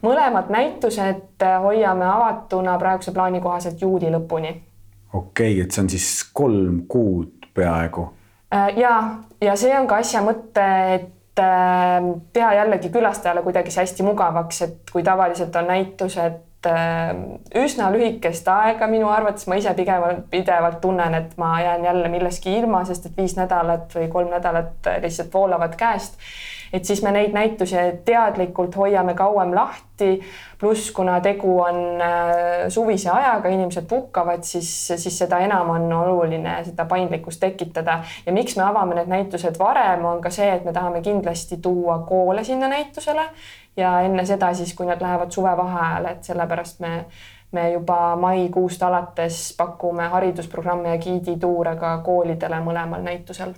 mõlemad 0.02 0.50
näitused 0.50 1.46
hoiame 1.62 2.08
avatuna 2.10 2.78
praeguse 2.82 3.14
plaani 3.14 3.42
kohaselt 3.42 3.82
juuli 3.82 4.10
lõpuni. 4.10 4.56
okei 5.14 5.54
okay,, 5.54 5.62
et 5.62 5.72
see 5.72 5.84
on 5.84 5.90
siis 5.94 6.10
kolm 6.34 6.84
kuud 6.90 7.50
peaaegu. 7.54 8.08
Äh, 8.54 8.78
ja, 8.78 8.94
ja 9.42 9.56
see 9.56 9.74
on 9.78 9.88
ka 9.88 10.02
asja 10.02 10.24
mõte, 10.26 10.68
et 10.96 11.40
äh, 11.40 12.08
teha 12.34 12.54
jällegi 12.64 12.90
külastajale 12.90 13.44
kuidagi 13.46 13.72
see 13.72 13.86
hästi 13.86 14.08
mugavaks, 14.08 14.62
et 14.66 14.94
kui 14.94 15.04
tavaliselt 15.06 15.56
on 15.62 15.70
näitused 15.70 16.70
äh, 16.72 17.12
üsna 17.62 17.92
lühikest 17.94 18.50
aega 18.52 18.90
minu 18.90 19.12
arvates, 19.14 19.46
ma 19.52 19.60
ise 19.62 19.76
pigem 19.78 20.24
pidevalt 20.34 20.82
tunnen, 20.82 21.14
et 21.20 21.38
ma 21.38 21.60
jään 21.62 21.86
jälle 21.86 22.10
millestki 22.10 22.58
ilma, 22.64 22.82
sest 22.90 23.06
et 23.12 23.22
viis 23.22 23.38
nädalat 23.38 23.94
või 24.00 24.10
kolm 24.10 24.34
nädalat 24.34 24.90
lihtsalt 25.04 25.34
voolavad 25.34 25.78
käest 25.78 26.18
et 26.74 26.86
siis 26.86 27.04
me 27.04 27.12
neid 27.12 27.34
näitusi 27.36 27.76
teadlikult 28.06 28.76
hoiame 28.76 29.14
kauem 29.14 29.56
lahti. 29.56 30.22
pluss, 30.60 30.92
kuna 30.92 31.20
tegu 31.22 31.60
on 31.60 32.02
äh, 32.02 32.70
suvise 32.70 33.10
ajaga, 33.10 33.50
inimesed 33.50 33.86
puhkavad, 33.90 34.44
siis, 34.44 34.88
siis 34.96 35.18
seda 35.18 35.40
enam 35.40 35.70
on 35.70 35.94
oluline 35.94 36.64
seda 36.66 36.86
paindlikkust 36.86 37.40
tekitada. 37.40 38.04
ja 38.26 38.34
miks 38.34 38.58
me 38.58 38.64
avame 38.64 38.96
need 38.96 39.10
näitused 39.10 39.60
varem, 39.60 40.06
on 40.06 40.22
ka 40.22 40.30
see, 40.30 40.50
et 40.54 40.66
me 40.66 40.74
tahame 40.74 41.02
kindlasti 41.02 41.58
tuua 41.58 42.00
koole 42.08 42.44
sinna 42.44 42.68
näitusele 42.68 43.30
ja 43.78 44.00
enne 44.02 44.26
seda 44.26 44.54
siis, 44.54 44.74
kui 44.74 44.86
nad 44.86 45.02
lähevad 45.02 45.32
suvevaheajale, 45.32 46.12
et 46.12 46.24
sellepärast 46.24 46.80
me 46.80 47.06
me 47.52 47.72
juba 47.72 48.16
maikuust 48.16 48.84
alates 48.84 49.56
pakume 49.58 50.08
haridusprogramme 50.08 50.90
ja 50.90 51.02
giidituure 51.04 51.76
ka 51.76 51.98
koolidele 52.06 52.62
mõlemal 52.64 53.04
näitusel 53.04 53.52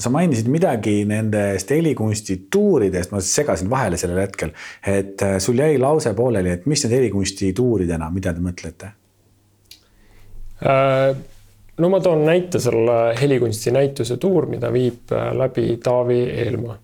sa 0.00 0.10
mainisid 0.12 0.48
midagi 0.50 1.02
nendest 1.08 1.70
helikunstituuridest, 1.74 3.12
ma 3.12 3.20
segasin 3.24 3.70
vahele 3.70 3.98
sellel 4.00 4.22
hetkel, 4.24 4.54
et 4.86 5.22
äh, 5.26 5.36
sul 5.42 5.60
jäi 5.60 5.76
lause 5.80 6.12
pooleli, 6.16 6.54
et 6.56 6.68
mis 6.70 6.84
need 6.84 6.96
helikunstituuridena, 6.96 8.10
mida 8.14 8.32
te 8.36 8.44
mõtlete? 8.44 8.92
Äh, 10.60 11.10
no 11.80 11.92
ma 11.92 12.00
toon 12.04 12.24
näite 12.28 12.62
selle 12.62 13.00
helikunsti 13.20 13.74
näituse 13.76 14.16
tuur, 14.20 14.48
mida 14.50 14.72
viib 14.72 15.12
äh, 15.16 15.30
läbi 15.36 15.74
Taavi 15.82 16.22
Eelmaa. 16.44 16.78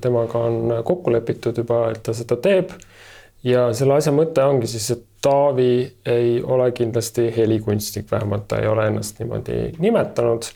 temaga 0.00 0.38
on 0.48 0.70
kokku 0.84 1.12
lepitud 1.12 1.58
juba, 1.60 1.90
et 1.92 1.98
ta 2.02 2.14
seda 2.16 2.38
teeb. 2.40 2.70
ja 3.44 3.66
selle 3.76 3.98
asja 3.98 4.12
mõte 4.16 4.40
ongi 4.40 4.66
siis, 4.66 4.90
et 4.94 5.04
Taavi 5.22 5.72
ei 6.06 6.38
ole 6.42 6.70
kindlasti 6.72 7.26
helikunstnik, 7.36 8.06
vähemalt 8.10 8.46
ta 8.48 8.62
ei 8.62 8.68
ole 8.70 8.86
ennast 8.86 9.18
niimoodi 9.18 9.74
nimetanud 9.78 10.46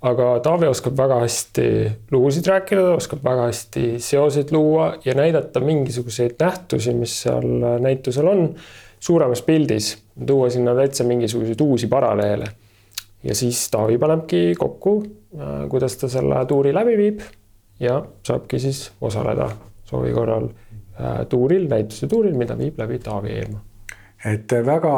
aga 0.00 0.28
Taavi 0.44 0.68
oskab 0.70 0.96
väga 0.96 1.20
hästi 1.20 1.66
lugusid 2.12 2.46
rääkida, 2.48 2.84
ta 2.86 2.96
oskab 2.96 3.24
väga 3.24 3.48
hästi 3.50 3.84
seoseid 4.00 4.52
luua 4.54 4.94
ja 5.04 5.14
näidata 5.14 5.60
mingisuguseid 5.60 6.38
nähtusi, 6.40 6.94
mis 6.96 7.16
seal 7.26 7.46
näitusel 7.84 8.28
on, 8.30 8.46
suuremas 9.00 9.42
pildis, 9.42 9.92
tuua 10.26 10.50
sinna 10.50 10.74
täitsa 10.74 11.04
mingisuguseid 11.04 11.60
uusi 11.60 11.86
paralleele. 11.86 12.48
ja 13.24 13.34
siis 13.34 13.70
Taavi 13.70 13.98
panebki 13.98 14.54
kokku, 14.58 15.04
äh, 15.36 15.68
kuidas 15.68 15.96
ta 15.96 16.08
selle 16.08 16.44
tuuri 16.48 16.74
läbi 16.74 16.96
viib 16.96 17.20
ja 17.80 18.02
saabki 18.26 18.58
siis 18.58 18.92
osaleda 19.00 19.50
soovi 19.84 20.12
korral 20.12 20.48
äh, 20.48 21.26
tuuril, 21.28 21.68
näituse 21.68 22.06
tuuril, 22.06 22.36
mida 22.36 22.58
viib 22.58 22.78
läbi 22.78 22.98
Taavi 22.98 23.36
Eelmaa 23.36 23.66
et 24.24 24.52
väga 24.52 24.90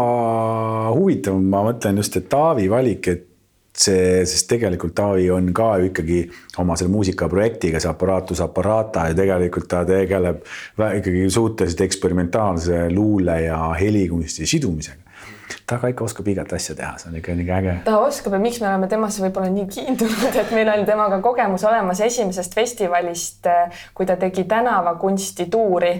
huvitav, 0.96 1.36
ma 1.38 1.62
mõtlen 1.62 2.00
just, 2.00 2.16
et 2.18 2.28
Taavi 2.30 2.68
valik, 2.70 3.08
et 3.08 3.26
see, 3.72 4.24
sest 4.28 4.48
tegelikult 4.52 4.94
Taavi 4.94 5.30
on 5.32 5.52
ka 5.56 5.76
ju 5.80 5.90
ikkagi 5.90 6.18
oma 6.62 6.76
selle 6.76 6.92
muusikaprojektiga, 6.92 7.80
see 7.80 7.90
Apparatus 7.90 8.42
Apparata 8.44 9.08
ja 9.10 9.16
tegelikult 9.16 9.68
ta 9.70 9.84
tegeleb 9.88 10.42
ikkagi 10.98 11.28
suhteliselt 11.30 11.86
eksperimentaalse 11.88 12.88
luule 12.92 13.40
ja 13.46 13.62
helikunsti 13.80 14.46
sidumisega 14.46 15.00
ta 15.66 15.78
ka 15.78 15.90
ikka 15.92 16.04
oskab 16.04 16.28
igat 16.28 16.52
asja 16.56 16.74
teha, 16.76 16.96
see 17.00 17.10
on 17.10 17.16
ikka 17.18 17.36
nii 17.36 17.52
äge. 17.58 17.76
ta 17.84 17.98
oskab 18.00 18.36
ja 18.36 18.40
miks 18.42 18.60
me 18.60 18.68
oleme 18.68 18.88
temasse 18.88 19.22
võib-olla 19.24 19.52
nii 19.52 19.68
kiindunud, 19.70 20.36
et 20.40 20.52
meil 20.56 20.70
oli 20.74 20.86
temaga 20.88 21.20
kogemus 21.24 21.64
olemas 21.68 22.00
esimesest 22.04 22.54
festivalist, 22.56 23.48
kui 23.94 24.08
ta 24.08 24.16
tegi 24.20 24.44
tänavakunsti 24.48 25.48
tuuri 25.52 25.94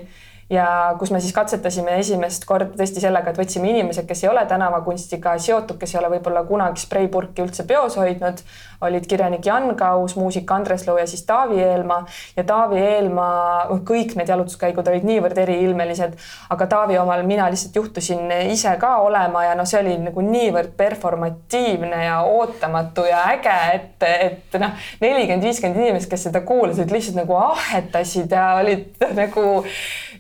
ja 0.53 0.95
kus 0.99 1.11
me 1.11 1.21
siis 1.21 1.33
katsetasime 1.33 1.95
esimest 2.03 2.45
korda 2.45 2.77
tõesti 2.77 3.01
sellega, 3.01 3.33
et 3.33 3.39
võtsime 3.41 3.71
inimesed, 3.73 4.05
kes 4.09 4.25
ei 4.25 4.29
ole 4.29 4.43
tänavakunstiga 4.51 5.33
seotud, 5.41 5.79
kes 5.81 5.95
ei 5.95 6.01
ole 6.03 6.11
võib-olla 6.17 6.43
kunagi 6.45 6.83
spreipurki 6.83 7.45
üldse 7.45 7.65
peos 7.69 7.97
hoidnud, 7.97 8.43
olid 8.85 9.07
kirjanik 9.09 9.47
Jan 9.47 9.71
Kaus, 9.79 10.17
muusik 10.19 10.51
Andres 10.53 10.85
Loo 10.89 10.99
ja 10.99 11.07
siis 11.09 11.23
Taavi 11.25 11.61
Eelmaa. 11.63 12.03
Ja 12.37 12.45
Taavi 12.45 12.81
Eelmaa, 12.83 13.71
noh, 13.71 13.81
kõik 13.89 14.13
need 14.19 14.29
jalutuskäigud 14.29 14.93
olid 14.93 15.09
niivõrd 15.09 15.41
eriilmelised, 15.41 16.19
aga 16.53 16.69
Taavi 16.75 17.01
omal 17.01 17.25
mina 17.27 17.49
lihtsalt 17.53 17.81
juhtusin 17.81 18.29
ise 18.53 18.75
ka 18.83 18.97
olema 19.07 19.47
ja 19.47 19.57
noh, 19.57 19.69
see 19.69 19.81
oli 19.81 19.97
nagu 20.03 20.27
niivõrd 20.27 20.77
performatiivne 20.77 22.05
ja 22.05 22.21
ootamatu 22.29 23.07
ja 23.09 23.25
äge, 23.33 23.59
et, 23.79 24.09
et 24.29 24.61
noh, 24.61 24.77
nelikümmend, 25.01 25.49
viiskümmend 25.49 25.81
inimest, 25.81 26.11
kes 26.13 26.29
seda 26.29 26.45
kuulasid, 26.45 26.93
lihtsalt 26.93 27.23
nagu 27.23 27.41
ahetasid 27.41 28.37
ja 28.37 28.49
olid 28.61 28.91
nagu 29.23 29.63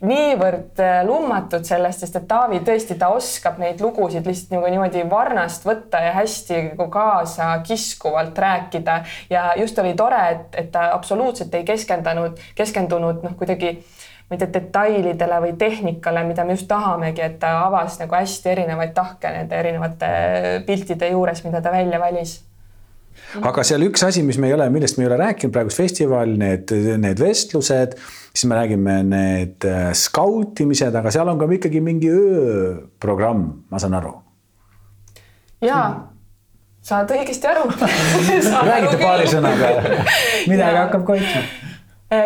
niivõrd 0.03 0.81
äh, 0.83 1.01
lummatud 1.07 1.65
sellest, 1.67 2.03
sest 2.03 2.19
et 2.19 2.27
Taavi 2.31 2.61
tõesti, 2.67 2.97
ta 2.99 3.12
oskab 3.15 3.61
neid 3.62 3.81
lugusid 3.83 4.27
lihtsalt 4.27 4.57
nagu 4.57 4.71
niimoodi 4.73 5.05
varnast 5.11 5.67
võtta 5.67 6.03
ja 6.03 6.12
hästi 6.17 6.61
nagu 6.73 6.88
kaasa 6.93 7.53
kiskuvalt 7.67 8.38
rääkida. 8.38 9.03
Ja 9.31 9.53
just 9.59 9.79
oli 9.79 9.95
tore, 9.99 10.23
et, 10.35 10.47
et 10.65 10.71
ta 10.75 10.88
absoluutselt 10.97 11.55
ei 11.55 11.67
keskendunud, 11.69 12.41
keskendunud 12.59 13.23
noh, 13.23 13.37
kuidagi 13.38 13.77
ma 14.29 14.37
ei 14.37 14.43
tea, 14.43 14.53
detailidele 14.55 15.43
või 15.47 15.57
tehnikale, 15.61 16.25
mida 16.27 16.47
me 16.49 16.57
just 16.57 16.71
tahamegi, 16.71 17.23
et 17.23 17.38
ta 17.43 17.59
avas 17.67 18.01
nagu 18.03 18.17
hästi 18.17 18.55
erinevaid 18.57 18.95
tahke 18.97 19.31
nende 19.31 19.59
erinevate 19.59 20.15
piltide 20.67 21.12
juures, 21.12 21.45
mida 21.47 21.62
ta 21.62 21.75
välja 21.75 22.01
valis 22.03 22.41
aga 23.40 23.64
seal 23.66 23.85
üks 23.87 24.05
asi, 24.07 24.25
mis 24.27 24.38
me 24.40 24.51
ei 24.51 24.57
ole, 24.57 24.68
millest 24.75 24.98
me 24.98 25.07
ei 25.07 25.11
ole 25.11 25.18
rääkinud 25.22 25.55
praegu, 25.55 25.72
festival, 25.75 26.37
need, 26.40 26.72
need 27.03 27.22
vestlused, 27.22 27.96
siis 28.33 28.46
me 28.51 28.61
räägime 28.61 28.98
need 29.09 29.66
äh, 29.68 29.90
skautimised, 29.96 30.94
aga 31.01 31.12
seal 31.14 31.33
on 31.33 31.40
ka 31.40 31.51
ikkagi 31.59 31.83
mingi 31.85 32.12
ööprogramm, 32.12 33.48
ma 33.72 33.83
saan 33.83 33.98
aru. 33.98 34.14
jaa, 35.64 35.85
saad 36.83 37.12
õigesti 37.14 37.51
aru 37.51 37.68
räägite 38.70 38.96
paari 39.03 39.29
sõnaga, 39.31 39.75
midagi 40.51 40.81
hakkab 40.85 41.07
koitma 41.07 41.44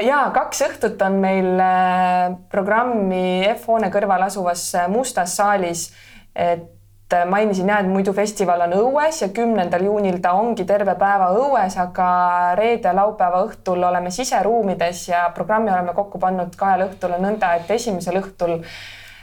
ja 0.03 0.23
kaks 0.35 0.63
õhtut 0.67 1.03
on 1.07 1.21
meil 1.23 1.61
programmi 2.51 3.47
F-hoone 3.53 3.91
kõrval 3.95 4.27
asuvas 4.27 4.69
Mustas 4.91 5.37
saalis. 5.39 5.91
et 6.35 6.76
mainisin 7.31 7.69
jah, 7.71 7.85
et 7.85 7.91
muidu 7.91 8.11
festival 8.17 8.65
on 8.67 8.73
õues 8.81 9.21
ja 9.23 9.29
kümnendal 9.35 9.85
juunil 9.87 10.19
ta 10.23 10.33
ongi 10.35 10.65
terve 10.67 10.97
päeva 10.99 11.31
õues, 11.39 11.77
aga 11.79 12.09
reede-laupäeva 12.59 13.45
õhtul 13.47 13.87
oleme 13.87 14.11
siseruumides 14.11 15.09
ja 15.13 15.27
programmi 15.35 15.71
oleme 15.71 15.95
kokku 15.95 16.19
pannud 16.19 16.59
kahel 16.59 16.89
õhtule 16.89 17.21
nõnda, 17.23 17.55
et 17.61 17.71
esimesel 17.79 18.19
õhtul 18.25 18.59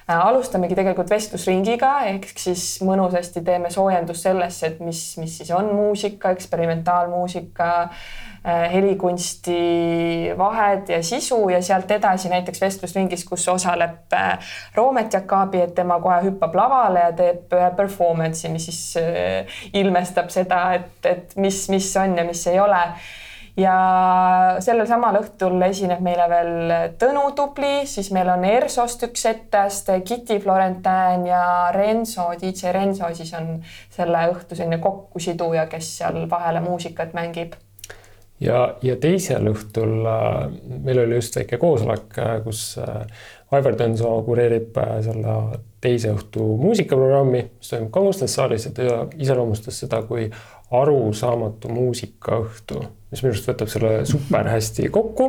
Äh, 0.03 0.19
alustamegi 0.19 0.75
tegelikult 0.75 1.07
vestlusringiga 1.13 1.89
ehk 2.09 2.25
siis 2.35 2.63
mõnusasti 2.83 3.39
teeme 3.47 3.69
soojendust 3.71 4.25
sellesse, 4.25 4.73
et 4.73 4.81
mis, 4.83 4.99
mis 5.15 5.37
siis 5.39 5.51
on 5.55 5.69
muusika, 5.71 6.33
eksperimentaalmuusika, 6.35 7.67
äh, 7.85 8.09
helikunsti 8.43 9.57
vahed 10.37 10.89
ja 10.91 11.03
sisu 11.03 11.49
ja 11.49 11.61
sealt 11.63 11.91
edasi 11.91 12.29
näiteks 12.29 12.61
vestlusringis, 12.61 13.25
kus 13.25 13.47
osaleb 13.47 14.13
äh, 14.13 14.53
Roomet 14.75 15.13
Jakaabi, 15.13 15.61
et 15.63 15.75
tema 15.75 15.99
kohe 16.03 16.19
hüppab 16.25 16.55
lavale 16.59 17.07
ja 17.07 17.11
teeb 17.15 17.55
performance'i, 17.77 18.51
mis 18.51 18.67
siis 18.69 19.03
ilmestab 19.73 20.31
seda, 20.33 20.63
et, 20.79 21.05
et 21.07 21.37
mis, 21.39 21.67
mis 21.71 21.91
on 21.97 22.17
ja 22.17 22.25
mis 22.27 22.47
ei 22.51 22.59
ole. 22.59 22.81
Ja 23.57 23.73
sellel 24.65 24.87
samal 24.89 25.19
õhtul 25.19 25.61
esineb 25.67 25.99
meile 26.01 26.25
veel 26.29 26.71
Tõnu 26.97 27.27
Tubli, 27.37 27.83
siis 27.85 28.09
meil 28.15 28.31
on 28.33 28.45
ERSO-st 28.49 29.05
üks 29.11 29.27
etteaste, 29.29 29.99
Kitty 30.01 30.39
Florentin 30.41 31.27
ja 31.29 31.43
Renzo, 31.75 32.31
DJ 32.41 32.73
Renzo 32.73 33.11
siis 33.13 33.29
on 33.37 33.59
selle 33.93 34.25
õhtu 34.31 34.57
selline 34.57 34.81
kokkusiduja, 34.81 35.67
kes 35.69 35.91
seal 35.99 36.23
vahele 36.31 36.65
muusikat 36.65 37.13
mängib 37.13 37.53
ja, 38.43 38.63
ja 38.83 38.95
teisel 39.01 39.47
õhtul 39.51 40.07
äh, 40.07 40.39
meil 40.83 41.03
oli 41.03 41.19
just 41.19 41.37
väike 41.39 41.59
koosolek, 41.61 42.17
äh, 42.21 42.35
kus 42.45 42.65
äh, 42.81 43.05
Aivar 43.53 43.77
Tõnsoo 43.77 44.23
kureerib 44.25 44.77
selle 45.05 45.35
teise 45.83 46.09
õhtu 46.15 46.45
muusikaprogrammi, 46.57 47.43
mis 47.59 47.69
toimub 47.69 47.91
ka 47.93 48.01
Mustas 48.01 48.33
saalis 48.33 48.65
ja 48.65 48.71
ta 48.73 49.03
iseloomustas 49.21 49.77
seda 49.83 49.99
kui 50.07 50.25
arusaamatu 50.73 51.69
muusikaõhtu 51.69 52.81
mis 53.13 53.21
minu 53.21 53.35
arust 53.35 53.49
võtab 53.51 53.69
selle 53.69 53.91
super 54.09 54.49
hästi 54.49 54.89
kokku. 54.89 55.27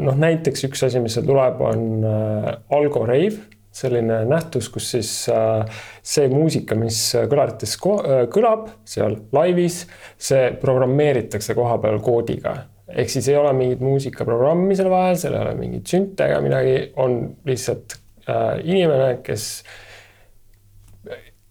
Noh, 0.00 0.16
näiteks 0.18 0.64
üks 0.66 0.82
asi, 0.82 0.98
mis 0.98 1.14
seal 1.14 1.28
tuleb, 1.28 1.60
on 1.62 2.02
Algo 2.74 3.04
Rave, 3.06 3.53
selline 3.74 4.20
nähtus, 4.30 4.68
kus 4.72 4.92
siis 4.94 5.14
äh, 5.32 5.64
see 6.02 6.28
muusika, 6.32 6.78
mis 6.78 7.00
kõlarites 7.30 7.74
kõlab 7.80 8.68
seal 8.88 9.18
laivis, 9.34 9.84
see 10.18 10.52
programmeeritakse 10.62 11.56
koha 11.58 11.80
peal 11.82 12.00
koodiga 12.04 12.54
ehk 12.88 13.10
siis 13.10 13.28
ei 13.28 13.36
ole 13.36 13.52
mingit 13.56 13.80
muusikaprogrammi 13.84 14.76
seal 14.76 14.90
vahel, 14.92 15.16
seal 15.18 15.34
ei 15.36 15.42
ole 15.46 15.54
mingit 15.58 15.88
sünte 15.90 16.28
ega 16.28 16.40
midagi, 16.44 16.76
on 17.00 17.18
lihtsalt 17.48 17.96
äh, 18.28 18.60
inimene, 18.60 19.18
kes 19.24 19.48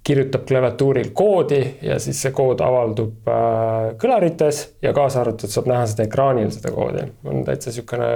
kirjutab 0.03 0.43
klaviatuuril 0.47 1.13
koodi 1.15 1.61
ja 1.81 1.97
siis 2.03 2.19
see 2.25 2.33
kood 2.35 2.61
avaldub 2.63 3.29
äh, 3.31 3.93
kõlarites 3.99 4.63
ja 4.83 4.93
kaasa 4.95 5.23
arvatud 5.23 5.51
saab 5.51 5.69
näha 5.71 5.87
seda 5.89 6.07
ekraanil, 6.07 6.51
seda 6.53 6.73
koodi. 6.75 7.07
on 7.23 7.45
täitsa 7.47 7.71
niisugune 7.71 8.09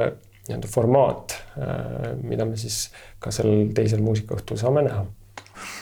nii-öelda 0.50 0.72
formaat, 0.72 1.38
äh, 1.60 2.12
mida 2.24 2.46
me 2.46 2.58
siis 2.60 2.88
ka 3.20 3.34
sellel 3.36 3.72
teisel 3.78 4.04
muusikaõhtul 4.06 4.60
saame 4.60 4.86
näha 4.88 5.06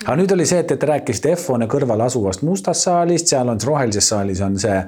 aga 0.05 0.15
nüüd 0.19 0.31
oli 0.31 0.45
see, 0.47 0.61
et, 0.63 0.71
et 0.71 0.79
te 0.79 0.87
rääkisite 0.87 1.35
F-hoone 1.35 1.67
kõrval 1.71 2.05
asuvast 2.05 2.45
mustast 2.47 2.87
saalist, 2.87 3.31
seal 3.31 3.51
on 3.51 3.61
rohelises 3.63 4.07
saalis 4.13 4.41
on 4.45 4.57
see 4.61 4.79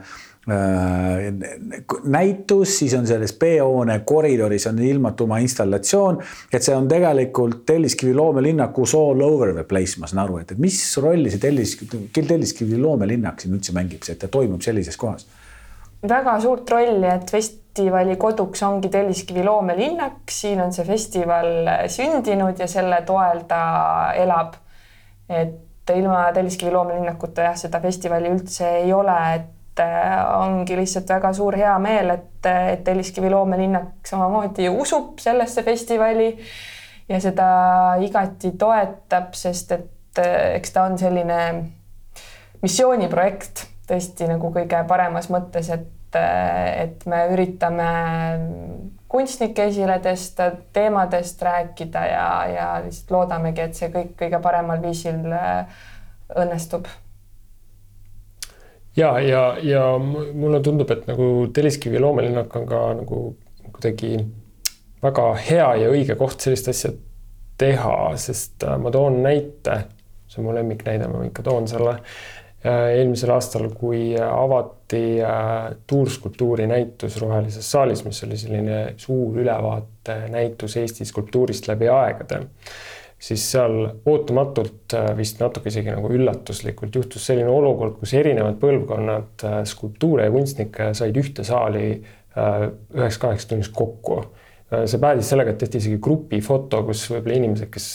Äh, 0.52 1.34
näitus, 2.04 2.80
siis 2.80 2.94
on 2.94 3.08
selles 3.08 3.34
B-hoone 3.34 4.00
koridoris 4.06 4.68
on 4.68 4.78
ilmatuma 4.80 5.42
installatsioon, 5.44 6.22
et 6.54 6.64
see 6.64 6.76
on 6.76 6.88
tegelikult 6.88 7.66
Telliskivi 7.68 8.14
loomelinnakus 8.16 8.94
all 8.96 9.26
over 9.26 9.52
the 9.52 9.66
place, 9.68 10.00
ma 10.00 10.08
saan 10.08 10.22
aru, 10.24 10.38
et, 10.40 10.54
et 10.56 10.62
mis 10.64 10.78
rolli 11.04 11.34
see 11.34 11.42
Tellis, 11.44 11.76
Telliskivi 12.16 12.80
loomelinnak 12.80 13.44
siin 13.44 13.58
üldse 13.60 13.76
mängib, 13.76 14.08
et 14.08 14.22
ta 14.24 14.32
toimub 14.32 14.64
sellises 14.64 14.96
kohas? 14.96 15.28
Väga 16.06 16.40
suurt 16.42 16.70
rolli, 16.70 17.08
et 17.10 17.32
festivali 17.32 18.18
koduks 18.18 18.64
ongi 18.64 18.90
Telliskivi 18.94 19.44
loomelinnak, 19.46 20.30
siin 20.32 20.62
on 20.62 20.74
see 20.74 20.86
festival 20.86 21.70
sündinud 21.92 22.60
ja 22.60 22.68
selle 22.70 23.02
toel 23.06 23.46
ta 23.50 23.62
elab. 24.16 24.56
et 25.30 25.90
ilma 25.96 26.32
Telliskivi 26.34 26.72
loomelinnakuta 26.72 27.50
jah, 27.50 27.56
seda 27.60 27.80
festivali 27.84 28.30
üldse 28.32 28.68
ei 28.82 28.94
ole, 28.94 29.16
et 29.36 29.80
äh, 29.84 30.14
ongi 30.40 30.78
lihtsalt 30.78 31.10
väga 31.10 31.34
suur 31.34 31.56
hea 31.60 31.74
meel, 31.80 32.12
et, 32.16 32.48
et 32.48 32.84
Telliskivi 32.84 33.30
loomelinnak 33.32 34.08
samamoodi 34.08 34.70
usub 34.70 35.20
sellesse 35.24 35.64
festivali 35.64 36.30
ja 37.10 37.20
seda 37.24 37.50
igati 38.04 38.54
toetab, 38.60 39.34
sest 39.36 39.72
et 39.76 40.22
äh, 40.24 40.54
eks 40.60 40.76
ta 40.76 40.88
on 40.88 40.98
selline 41.00 41.40
missiooniprojekt 42.62 43.66
tõesti 43.88 44.28
nagu 44.30 44.52
kõige 44.54 44.84
paremas 44.88 45.30
mõttes, 45.34 45.72
et, 45.74 46.16
äh, 46.20 46.84
et 46.84 47.06
me 47.06 47.24
üritame 47.34 47.90
kunstnikke 49.08 49.70
esile 49.72 50.00
tõsta, 50.04 50.52
teemadest 50.76 51.42
rääkida 51.42 52.06
ja, 52.12 52.30
ja 52.52 52.70
lihtsalt 52.86 53.12
loodamegi, 53.16 53.64
et 53.64 53.76
see 53.76 53.92
kõik 53.94 54.16
kõige 54.20 54.42
paremal 54.44 54.82
viisil 54.84 55.22
õnnestub 56.36 56.90
ja, 58.98 59.20
ja, 59.20 59.58
ja 59.62 59.84
mulle 60.34 60.60
tundub, 60.64 60.92
et 60.92 61.08
nagu 61.08 61.48
Telliskivi 61.54 62.00
loomelinnak 62.00 62.56
on 62.56 62.66
ka 62.68 62.82
nagu 62.98 63.22
kuidagi 63.72 64.18
väga 65.04 65.28
hea 65.50 65.68
ja 65.84 65.92
õige 65.94 66.18
koht 66.18 66.42
sellist 66.42 66.70
asja 66.72 66.92
teha, 67.62 67.98
sest 68.18 68.66
äh, 68.66 68.78
ma 68.82 68.92
toon 68.94 69.22
näite, 69.24 69.84
see 70.30 70.42
on 70.42 70.50
mu 70.50 70.58
lemmiknäide, 70.58 71.10
ma 71.12 71.24
ikka 71.28 71.46
toon 71.46 71.70
selle. 71.70 71.98
Äh, 72.66 72.96
eelmisel 72.98 73.30
aastal, 73.36 73.68
kui 73.78 74.16
avati 74.18 75.20
äh, 75.22 75.76
tuurskulptuuri 75.88 76.66
näitus 76.68 77.20
Rohelises 77.22 77.68
saalis, 77.72 78.02
mis 78.02 78.24
oli 78.26 78.38
selline 78.42 78.80
suur 78.98 79.38
ülevaate 79.38 80.16
näitus 80.34 80.74
Eesti 80.82 81.06
skulptuurist 81.06 81.70
läbi 81.70 81.86
aegade 81.94 82.40
siis 83.22 83.44
seal 83.52 83.78
ootamatult 84.10 84.96
äh, 84.98 85.12
vist 85.18 85.38
natuke 85.42 85.70
isegi 85.70 85.94
nagu 85.94 86.10
üllatuslikult 86.18 86.98
juhtus 86.98 87.30
selline 87.30 87.54
olukord, 87.54 88.00
kus 88.02 88.16
erinevad 88.18 88.58
põlvkonnad 88.62 89.46
skulptuure 89.70 90.26
ja 90.26 90.34
kunstnikke 90.34 90.90
said 90.98 91.22
ühte 91.22 91.46
saali 91.46 91.92
üheks-kaheks 92.38 93.48
tunniks 93.50 93.70
kokku. 93.74 94.24
See 94.68 95.00
päädis 95.00 95.30
sellega, 95.32 95.54
et 95.54 95.62
tehti 95.62 95.80
isegi 95.80 95.98
grupifoto, 96.04 96.82
kus 96.90 97.06
võib-olla 97.14 97.38
inimesed, 97.40 97.70
kes 97.72 97.88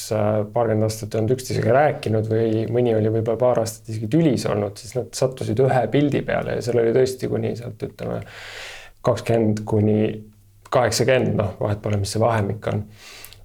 paarkümmend 0.55 0.87
aastat 0.87 1.13
ei 1.13 1.21
olnud 1.21 1.35
üksteisega 1.35 1.75
rääkinud 1.77 2.31
või 2.31 2.63
mõni 2.73 2.95
oli 2.97 3.13
võib-olla 3.13 3.41
paar 3.41 3.61
aastat 3.61 3.91
isegi 3.93 4.09
tülis 4.13 4.47
olnud, 4.49 4.81
siis 4.81 4.97
nad 4.97 5.11
sattusid 5.17 5.61
ühe 5.61 5.83
pildi 5.93 6.23
peale 6.25 6.57
ja 6.57 6.65
seal 6.65 6.81
oli 6.81 6.95
tõesti 6.97 7.29
kuni 7.29 7.53
sealt 7.59 7.85
ütleme 7.85 8.23
kakskümmend 9.05 9.65
kuni 9.69 9.99
kaheksakümmend, 10.73 11.35
noh, 11.37 11.53
vahet 11.61 11.83
pole, 11.85 12.01
mis 12.01 12.15
see 12.15 12.23
vahemik 12.23 12.71
on. 12.73 12.87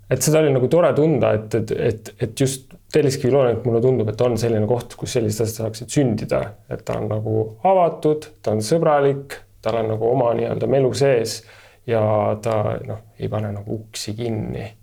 Et 0.08 0.24
seda 0.24 0.40
oli 0.40 0.54
nagu 0.56 0.70
tore 0.72 0.94
tunda, 0.96 1.34
et, 1.36 1.56
et, 1.60 1.74
et, 1.90 2.12
et 2.24 2.40
just 2.40 2.72
Telliskivi 2.94 3.34
loonet 3.34 3.66
mulle 3.68 3.82
tundub, 3.84 4.08
et 4.08 4.22
on 4.24 4.38
selline 4.40 4.64
koht, 4.70 4.94
kus 4.96 5.18
sellised 5.18 5.44
asjad 5.44 5.66
saaksid 5.66 5.92
sündida, 5.92 6.40
et 6.72 6.86
ta 6.88 6.96
on 7.02 7.10
nagu 7.12 7.34
avatud, 7.68 8.30
ta 8.40 8.54
on 8.56 8.64
sõbralik, 8.64 9.36
tal 9.60 9.82
on 9.82 9.92
nagu 9.92 10.08
oma 10.08 10.30
nii-öelda 10.38 10.70
melu 10.72 10.94
sees 10.96 11.42
ja 11.88 12.02
ta 12.42 12.58
noh, 12.88 13.00
ei 13.20 13.30
pane 13.30 13.52
nagu 13.52 13.80
uksi 13.82 14.14
kinni. 14.14 14.74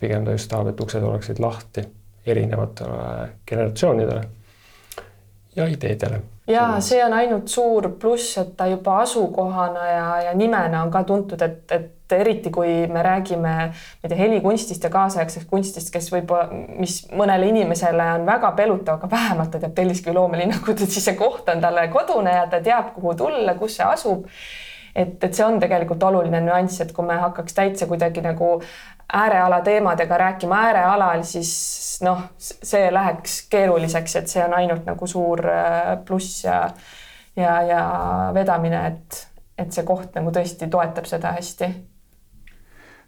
pigem 0.00 0.24
ta 0.24 0.32
just 0.32 0.48
tahab, 0.48 0.70
et 0.70 0.80
uksed 0.80 1.02
oleksid 1.02 1.38
lahti 1.38 1.82
erinevatele 2.26 3.28
generatsioonidele 3.46 4.22
ja 5.56 5.66
ideedele. 5.66 6.20
ja 6.46 6.80
see 6.80 7.04
on 7.04 7.12
ainult 7.12 7.48
suur 7.48 7.90
pluss, 8.00 8.38
et 8.38 8.56
ta 8.56 8.66
juba 8.66 9.00
asukohana 9.00 9.86
ja, 9.86 10.22
ja 10.22 10.34
nimena 10.34 10.82
on 10.82 10.90
ka 10.90 11.04
tuntud, 11.04 11.42
et, 11.42 11.72
et 11.72 12.12
eriti 12.12 12.50
kui 12.50 12.86
me 12.90 13.02
räägime, 13.02 13.52
ma 13.66 14.04
ei 14.04 14.08
tea, 14.08 14.18
helikunstist 14.18 14.84
ja 14.84 14.90
kaasaegsest 14.90 15.46
kunstist, 15.50 15.92
kes 15.94 16.10
võib-olla, 16.12 16.48
mis 16.78 17.02
mõnele 17.16 17.50
inimesele 17.52 18.08
on 18.16 18.26
väga 18.26 18.50
pelutav, 18.58 18.98
aga 18.98 19.10
vähemalt 19.10 19.52
ta 19.52 19.60
teab 19.62 19.76
Telliskivi 19.76 20.14
loomelinnakut, 20.16 20.80
et 20.80 20.90
siis 20.90 21.06
see 21.10 21.18
koht 21.18 21.48
on 21.52 21.62
talle 21.62 21.86
kodune 21.92 22.34
ja 22.34 22.48
ta 22.50 22.62
teab, 22.64 22.94
kuhu 22.96 23.14
tulla, 23.24 23.54
kus 23.58 23.78
see 23.78 23.86
asub. 23.86 24.26
Et, 24.94 25.16
et 25.24 25.34
see 25.34 25.44
on 25.46 25.60
tegelikult 25.60 26.02
oluline 26.02 26.40
nüanss, 26.44 26.80
et 26.84 26.92
kui 26.92 27.06
me 27.06 27.18
hakkaks 27.20 27.54
täitsa 27.56 27.86
kuidagi 27.90 28.22
nagu 28.24 28.56
ääreala 29.12 29.60
teemadega 29.66 30.16
rääkima 30.16 30.62
äärealal, 30.68 31.22
siis 31.26 31.52
noh, 32.06 32.22
see 32.38 32.88
läheks 32.92 33.42
keeruliseks, 33.50 34.16
et 34.16 34.32
see 34.32 34.44
on 34.44 34.54
ainult 34.60 34.86
nagu 34.86 35.06
suur 35.10 35.46
äh, 35.50 35.94
pluss 36.06 36.44
ja 36.44 36.64
ja, 37.36 37.62
ja 37.62 37.82
vedamine, 38.34 38.86
et, 38.86 39.26
et 39.58 39.72
see 39.72 39.86
koht 39.86 40.16
nagu 40.18 40.32
tõesti 40.34 40.68
toetab 40.70 41.06
seda 41.08 41.34
hästi. 41.36 41.70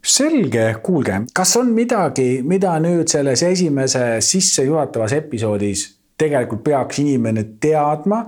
Selge, 0.02 0.64
kuulge, 0.82 1.20
kas 1.34 1.56
on 1.60 1.70
midagi, 1.74 2.42
mida 2.42 2.74
nüüd 2.82 3.10
selles 3.10 3.44
esimeses 3.46 4.30
sissejuhatavas 4.34 5.14
episoodis 5.14 5.84
tegelikult 6.18 6.64
peaks 6.64 6.98
inimene 7.02 7.44
teadma 7.62 8.24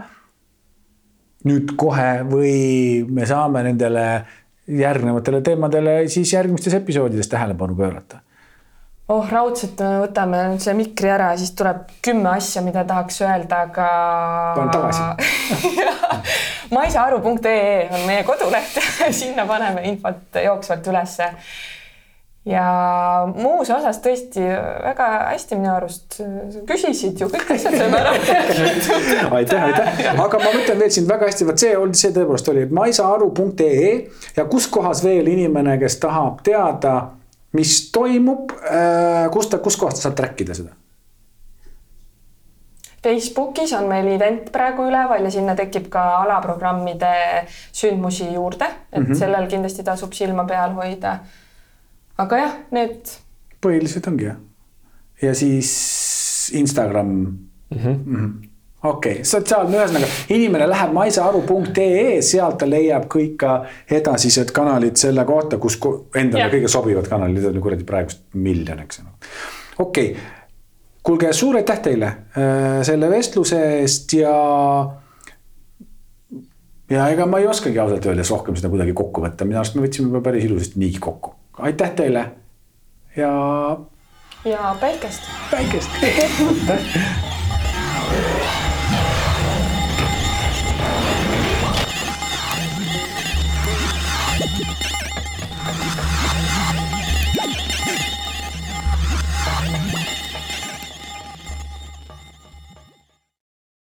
nüüd 1.49 1.75
kohe 1.81 2.11
või 2.29 3.05
me 3.09 3.27
saame 3.29 3.65
nendele 3.67 4.07
järgnevatele 4.65 5.43
teemadele 5.45 5.97
siis 6.09 6.33
järgmistes 6.33 6.77
episoodides 6.81 7.29
tähelepanu 7.29 7.77
pöörata 7.77 8.23
oh 9.13 9.29
raudselt 9.31 9.81
võtame 9.81 10.41
nüüd 10.55 10.65
selle 10.65 10.79
mikri 10.81 11.11
ära, 11.13 11.35
siis 11.37 11.53
tuleb 11.57 11.85
kümme 12.05 12.31
asja, 12.39 12.63
mida 12.65 12.87
tahaks 12.89 13.21
öelda, 13.27 13.67
aga. 13.69 13.89
panen 14.57 14.73
tagasi 14.73 15.85
maisaharu.ee 16.75 17.89
on 17.93 18.07
meie 18.07 18.25
koduleht 18.25 18.79
sinna 19.21 19.47
paneme 19.47 19.85
infot 19.89 20.41
jooksvalt 20.45 20.87
ülesse. 20.93 21.31
Ja 22.45 22.65
muus 23.33 23.71
osas 23.73 23.99
tõesti 24.05 24.45
väga 24.45 25.09
hästi 25.31 25.57
minu 25.57 25.73
arust 25.73 26.19
küsisid 26.69 27.21
ju 27.21 27.31
kõik 27.33 27.55
asjad 27.57 27.79
saime 27.79 28.03
ära 28.03 28.13
aitäh, 29.39 29.67
aitäh, 29.71 30.05
aga 30.13 30.41
ma 30.43 30.53
mõtlen 30.53 30.79
veel 30.83 30.93
sind 30.93 31.09
väga 31.09 31.31
hästi, 31.31 31.49
vot 31.49 31.65
see 31.65 31.75
oli, 31.77 31.97
see 31.97 32.13
tõepoolest 32.13 32.53
oli 32.53 32.67
maisaharu.ee 32.69 33.93
ja 34.37 34.49
kus 34.51 34.69
kohas 34.69 35.05
veel 35.05 35.33
inimene, 35.33 35.79
kes 35.81 36.01
tahab 36.05 36.43
teada 36.45 36.97
mis 37.55 37.91
toimub, 37.95 38.51
äh, 38.67 39.29
kus 39.33 39.51
ta, 39.51 39.61
kus 39.63 39.79
kohta 39.79 40.03
saab 40.03 40.17
track 40.19 40.43
ida 40.43 40.57
seda? 40.57 40.75
Facebookis 43.05 43.75
on 43.77 43.87
meil 43.91 44.09
event 44.15 44.49
praegu 44.53 44.87
üleval 44.89 45.27
ja 45.27 45.31
sinna 45.33 45.53
tekib 45.59 45.91
ka 45.93 46.03
alaprogrammide 46.23 47.13
sündmusi 47.69 48.31
juurde, 48.33 48.71
et 48.93 49.03
mm 49.03 49.07
-hmm. 49.07 49.19
sellel 49.19 49.49
kindlasti 49.49 49.85
tasub 49.85 50.13
silma 50.13 50.45
peal 50.45 50.73
hoida. 50.73 51.19
Aga 52.19 52.41
jah, 52.41 52.57
need. 52.71 53.15
põhilised 53.65 54.09
ongi 54.11 54.29
jah. 54.31 54.41
ja 55.23 55.35
siis 55.35 55.71
Instagram 56.55 57.07
mm. 57.07 57.79
-hmm. 57.79 57.97
Mm 58.07 58.17
-hmm 58.17 58.51
okei 58.85 59.13
okay., 59.13 59.25
sotsiaalne, 59.25 59.79
ühesõnaga 59.79 60.09
inimene 60.35 60.69
läheb 60.69 60.93
maisaharu.ee, 60.97 62.21
sealt 62.25 62.59
ta 62.61 62.69
leiab 62.69 63.07
kõik 63.13 63.37
ka 63.41 63.55
edasised 63.99 64.53
kanalid 64.57 65.01
selle 65.01 65.25
kohta, 65.29 65.59
kus 65.59 65.79
endale 66.15 66.45
ja. 66.45 66.51
kõige 66.53 66.71
sobivad 66.73 67.09
kanalid, 67.09 67.47
on 67.49 67.59
ju 67.59 67.65
kuradi 67.65 67.87
praegust 67.89 68.25
miljon, 68.35 68.83
eks 68.85 69.01
ju. 69.01 69.07
okei 69.79 70.11
okay., 70.11 70.27
kuulge, 71.05 71.33
suur 71.37 71.57
aitäh 71.61 71.81
teile 71.85 72.11
äh, 72.11 72.83
selle 72.87 73.11
vestluse 73.13 73.61
eest 73.81 74.17
ja. 74.19 74.35
ja 76.91 77.09
ega 77.13 77.29
ma 77.29 77.41
ei 77.41 77.49
oskagi 77.49 77.81
ausalt 77.81 78.11
öeldes 78.11 78.33
rohkem 78.33 78.57
seda 78.61 78.73
kuidagi 78.73 78.97
kokku 78.97 79.25
võtta, 79.25 79.49
minu 79.49 79.63
arust 79.63 79.79
me 79.79 79.87
võtsime 79.87 80.13
juba 80.13 80.25
päris 80.29 80.45
ilusasti 80.49 80.81
niigi 80.81 81.01
kokku. 81.05 81.35
Aitäh 81.59 81.91
teile 81.91 82.31
ja. 83.17 83.31
ja 84.45 84.77
päikest. 84.81 85.23
päikest 85.51 85.91